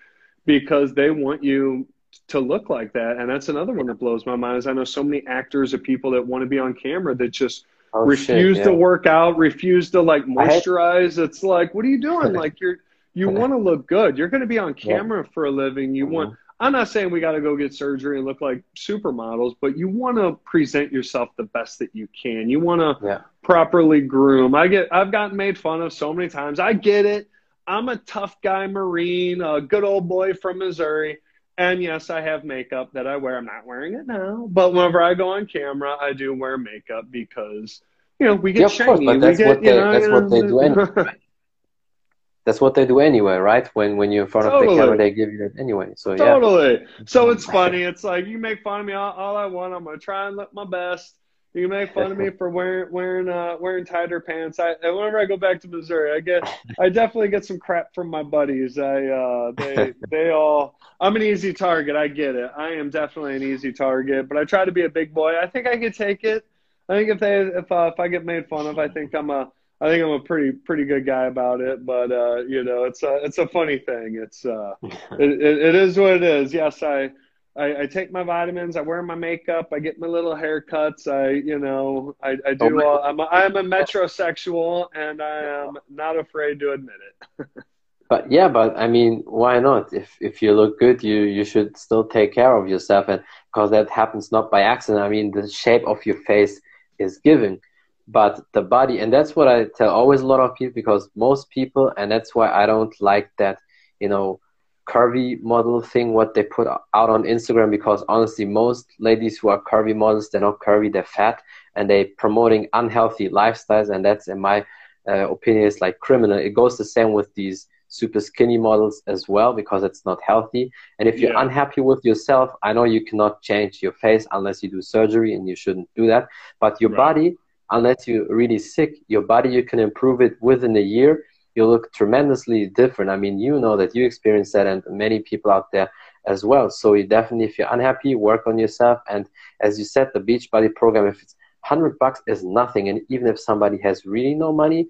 [0.45, 1.87] Because they want you
[2.27, 4.57] to look like that, and that's another one that blows my mind.
[4.57, 7.29] Is I know so many actors or people that want to be on camera that
[7.29, 8.71] just oh, refuse shit, yeah.
[8.71, 11.17] to work out, refuse to like moisturize.
[11.17, 11.25] Had...
[11.25, 12.33] It's like, what are you doing?
[12.33, 12.77] like you're
[13.13, 14.17] you want to look good.
[14.17, 15.31] You're going to be on camera yeah.
[15.33, 15.93] for a living.
[15.93, 16.13] You mm-hmm.
[16.13, 19.75] want I'm not saying we got to go get surgery and look like supermodels, but
[19.79, 22.51] you want to present yourself the best that you can.
[22.51, 23.21] You want to yeah.
[23.41, 24.53] properly groom.
[24.53, 26.59] I get, I've gotten made fun of so many times.
[26.59, 27.27] I get it.
[27.67, 31.19] I'm a tough guy, Marine, a good old boy from Missouri.
[31.57, 33.37] And yes, I have makeup that I wear.
[33.37, 37.05] I'm not wearing it now, but whenever I go on camera, I do wear makeup
[37.11, 37.81] because
[38.19, 38.87] you know we get yeah, shiny.
[38.87, 41.13] Course, but that's get, what they, know, that's what they do anyway.
[42.45, 43.67] that's what they do anyway, right?
[43.75, 44.67] When when you're in front totally.
[44.67, 45.93] of the camera, they give you that anyway.
[45.97, 46.81] So totally.
[46.81, 46.87] Yeah.
[47.05, 47.83] So it's funny.
[47.83, 49.73] It's like you make fun of me all, all I want.
[49.73, 51.15] I'm gonna try and look my best.
[51.53, 54.57] You can make fun of me for wearing wearing uh, wearing tighter pants.
[54.57, 56.43] I whenever I go back to Missouri, I get
[56.79, 58.77] I definitely get some crap from my buddies.
[58.77, 61.95] I uh, they they all I'm an easy target.
[61.95, 62.51] I get it.
[62.55, 65.37] I am definitely an easy target, but I try to be a big boy.
[65.37, 66.45] I think I could take it.
[66.87, 69.29] I think if they if uh, if I get made fun of, I think I'm
[69.29, 72.83] a I think I'm a pretty pretty good guy about it, but uh, you know,
[72.83, 74.19] it's a it's a funny thing.
[74.21, 76.53] It's uh, it, it, it is what it is.
[76.53, 77.09] Yes, I,
[77.55, 78.77] I, I take my vitamins.
[78.77, 79.69] I wear my makeup.
[79.73, 81.07] I get my little haircuts.
[81.07, 82.81] I you know I, I do.
[82.83, 87.47] All, I'm a, I'm a metrosexual, and I am not afraid to admit it.
[88.09, 89.93] but yeah, but I mean, why not?
[89.93, 93.21] If if you look good, you you should still take care of yourself, and
[93.53, 95.03] because that happens not by accident.
[95.03, 96.61] I mean, the shape of your face
[96.99, 97.59] is given
[98.07, 101.49] but the body and that's what i tell always a lot of people because most
[101.49, 103.57] people and that's why i don't like that
[103.99, 104.39] you know
[104.87, 109.61] curvy model thing what they put out on instagram because honestly most ladies who are
[109.61, 111.41] curvy models they're not curvy they're fat
[111.75, 114.65] and they're promoting unhealthy lifestyles and that's in my
[115.07, 119.27] uh, opinion is like criminal it goes the same with these super skinny models as
[119.27, 121.41] well because it's not healthy and if you're yeah.
[121.41, 125.47] unhappy with yourself i know you cannot change your face unless you do surgery and
[125.47, 126.27] you shouldn't do that
[126.59, 126.97] but your right.
[126.97, 127.35] body
[127.71, 131.23] unless you're really sick, your body, you can improve it within a year.
[131.55, 133.11] You look tremendously different.
[133.11, 135.91] I mean, you know that you experience that, and many people out there
[136.25, 136.69] as well.
[136.69, 138.99] So you definitely, if you're unhappy, work on yourself.
[139.09, 139.27] And
[139.59, 141.35] as you said, the Beachbody program, if it's
[141.67, 142.89] 100 bucks is nothing.
[142.89, 144.87] And even if somebody has really no money,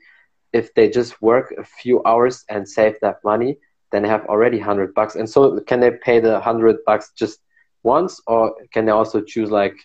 [0.54, 3.58] if they just work a few hours and save that money,
[3.92, 5.16] then they have already 100 bucks.
[5.16, 7.40] And so can they pay the 100 bucks just
[7.84, 9.76] once or can they also choose like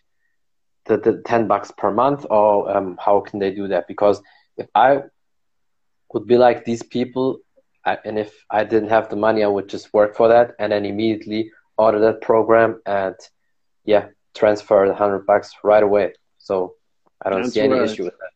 [0.87, 4.21] the, the 10 bucks per month or um, how can they do that because
[4.57, 5.01] if i
[6.13, 7.39] would be like these people
[8.05, 10.85] and if i didn't have the money i would just work for that and then
[10.85, 13.15] immediately order that program and
[13.85, 16.75] yeah transfer the 100 bucks right away so
[17.25, 17.89] i don't That's see any right.
[17.89, 18.31] issue with that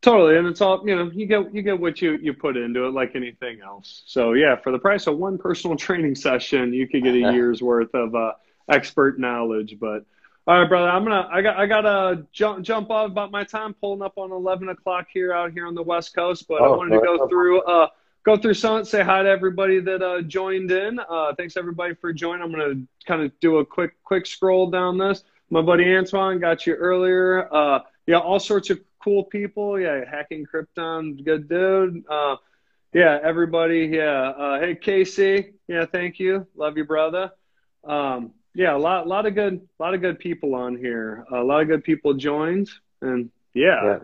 [0.00, 1.10] Totally, and it's all you know.
[1.12, 4.04] You get you get what you you put into it, like anything else.
[4.06, 7.62] So yeah, for the price of one personal training session, you could get a year's
[7.62, 8.32] worth of uh,
[8.70, 9.76] expert knowledge.
[9.80, 10.04] But
[10.48, 10.88] all right, brother.
[10.88, 11.28] I'm gonna.
[11.30, 11.58] I got.
[11.58, 13.74] I gotta jump jump off about my time.
[13.74, 16.48] Pulling up on 11 o'clock here out here on the West Coast.
[16.48, 17.60] But oh, I wanted to go through.
[17.64, 17.88] Uh,
[18.24, 18.82] go through some.
[18.86, 21.00] Say hi to everybody that uh, joined in.
[21.00, 22.42] Uh, thanks everybody for joining.
[22.42, 25.22] I'm gonna kind of do a quick quick scroll down this.
[25.50, 27.54] My buddy Antoine got you earlier.
[27.54, 29.78] Uh, yeah, all sorts of cool people.
[29.78, 32.04] Yeah, hacking Krypton, good dude.
[32.08, 32.36] Uh,
[32.94, 33.90] yeah, everybody.
[33.92, 34.30] Yeah.
[34.30, 35.52] Uh, hey, Casey.
[35.66, 36.46] Yeah, thank you.
[36.56, 37.32] Love you, brother.
[37.84, 41.24] Um, yeah, a lot, lot of good, a lot of good people on here.
[41.32, 42.68] A lot of good people joined,
[43.00, 43.98] and yeah, yeah.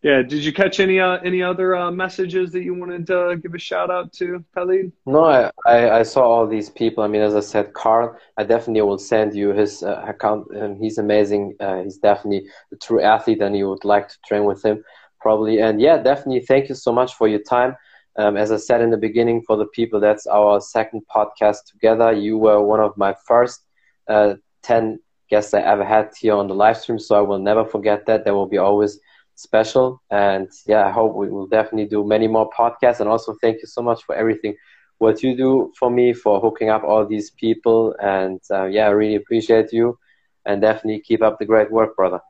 [0.00, 0.22] yeah.
[0.22, 3.58] Did you catch any uh, any other uh, messages that you wanted to give a
[3.58, 4.90] shout out to, Khalid?
[5.04, 7.04] No, I, I, I saw all these people.
[7.04, 10.46] I mean, as I said, Carl, I definitely will send you his uh, account.
[10.56, 11.54] Um, he's amazing.
[11.60, 14.82] Uh, he's definitely a true athlete, and you would like to train with him
[15.20, 15.60] probably.
[15.60, 16.40] And yeah, definitely.
[16.40, 17.76] Thank you so much for your time.
[18.16, 22.12] Um, as I said in the beginning, for the people, that's our second podcast together.
[22.12, 23.64] You were one of my first
[24.08, 24.98] uh, 10
[25.30, 28.24] guests I ever had here on the live stream, so I will never forget that.
[28.24, 28.98] That will be always
[29.34, 30.02] special.
[30.10, 33.00] And yeah, I hope we will definitely do many more podcasts.
[33.00, 34.54] And also, thank you so much for everything
[35.02, 37.94] what you do for me for hooking up all these people.
[38.00, 39.98] And uh, yeah, I really appreciate you.
[40.46, 42.20] And definitely keep up the great work, brother.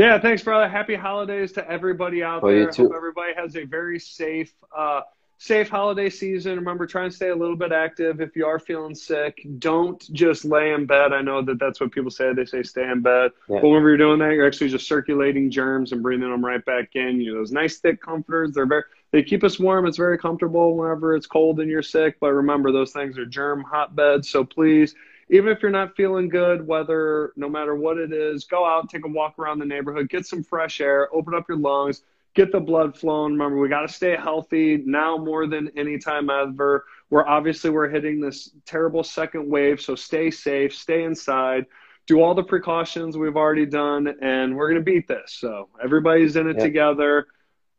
[0.00, 0.66] Yeah, thanks, brother.
[0.66, 2.62] Happy holidays to everybody out For there.
[2.62, 2.84] you too.
[2.84, 5.02] Hope everybody has a very safe, uh,
[5.36, 6.56] safe holiday season.
[6.56, 8.22] Remember, try and stay a little bit active.
[8.22, 11.12] If you are feeling sick, don't just lay in bed.
[11.12, 12.32] I know that that's what people say.
[12.32, 13.32] They say stay in bed.
[13.46, 13.60] Yeah.
[13.60, 16.96] But whenever you're doing that, you're actually just circulating germs and breathing them right back
[16.96, 17.20] in.
[17.20, 18.52] You know, those nice thick comforters.
[18.54, 19.86] They're very they keep us warm.
[19.86, 22.16] It's very comfortable whenever it's cold and you're sick.
[22.20, 24.30] But remember, those things are germ hotbeds.
[24.30, 24.94] So please
[25.30, 29.04] even if you're not feeling good, whether no matter what it is, go out, take
[29.04, 32.02] a walk around the neighborhood, get some fresh air, open up your lungs,
[32.34, 33.32] get the blood flowing.
[33.32, 36.84] Remember, we got to stay healthy now more than any time ever.
[37.10, 41.66] We're obviously we're hitting this terrible second wave, so stay safe, stay inside,
[42.06, 45.32] do all the precautions we've already done, and we're gonna beat this.
[45.32, 46.60] So everybody's in it Yep.
[46.60, 47.26] together.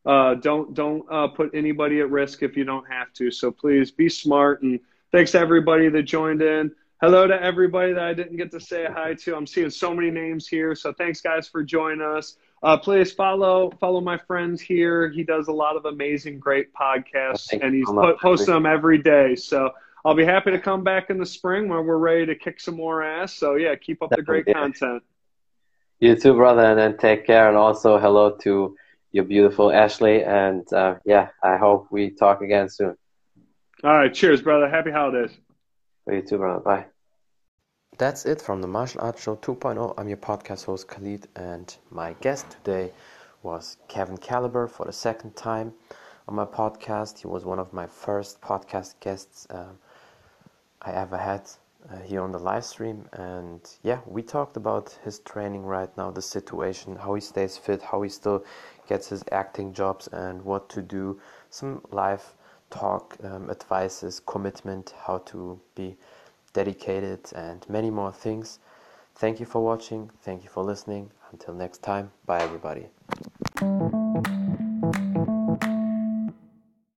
[0.06, 3.30] Uh, don't don't uh, put anybody at risk if you don't have to.
[3.32, 4.80] So please be smart and
[5.12, 6.72] thanks to everybody that joined in.
[7.02, 9.36] Hello to everybody that I didn't get to say hi to.
[9.36, 10.76] I'm seeing so many names here.
[10.76, 12.38] So thanks guys for joining us.
[12.62, 15.10] Uh, please follow follow my friends here.
[15.10, 18.99] He does a lot of amazing, great podcasts, Thank and he's po- posting them every
[19.02, 19.36] day.
[19.36, 19.72] So
[20.06, 22.76] I'll be happy to come back in the spring when we're ready to kick some
[22.76, 23.34] more ass.
[23.34, 25.02] So yeah, keep up the great content.
[25.99, 27.47] You too, brother, and then take care.
[27.47, 28.76] And also, hello to
[29.12, 30.24] your beautiful Ashley.
[30.24, 32.95] And uh, yeah, I hope we talk again soon.
[33.84, 34.70] All right, cheers, brother.
[34.70, 35.32] Happy holidays.
[36.06, 36.38] For you too.
[36.66, 36.88] Bye.
[37.97, 39.93] That's it from the Martial Arts Show 2.0.
[39.97, 42.91] I'm your podcast host Khalid, and my guest today
[43.43, 45.74] was Kevin Caliber for the second time
[46.28, 47.20] on my podcast.
[47.20, 49.78] He was one of my first podcast guests um,
[50.82, 51.47] I ever had
[51.91, 56.10] uh, here on the live stream, and yeah, we talked about his training right now,
[56.10, 58.43] the situation, how he stays fit, how he still
[58.88, 61.20] gets his acting jobs, and what to do.
[61.52, 62.34] Some live
[62.72, 65.95] talk, um, advices, commitment, how to be
[66.53, 68.59] dedicated, and many more things.
[69.15, 70.09] Thank you for watching.
[70.24, 71.11] Thank you for listening.
[71.32, 72.88] Until next time, bye everybody.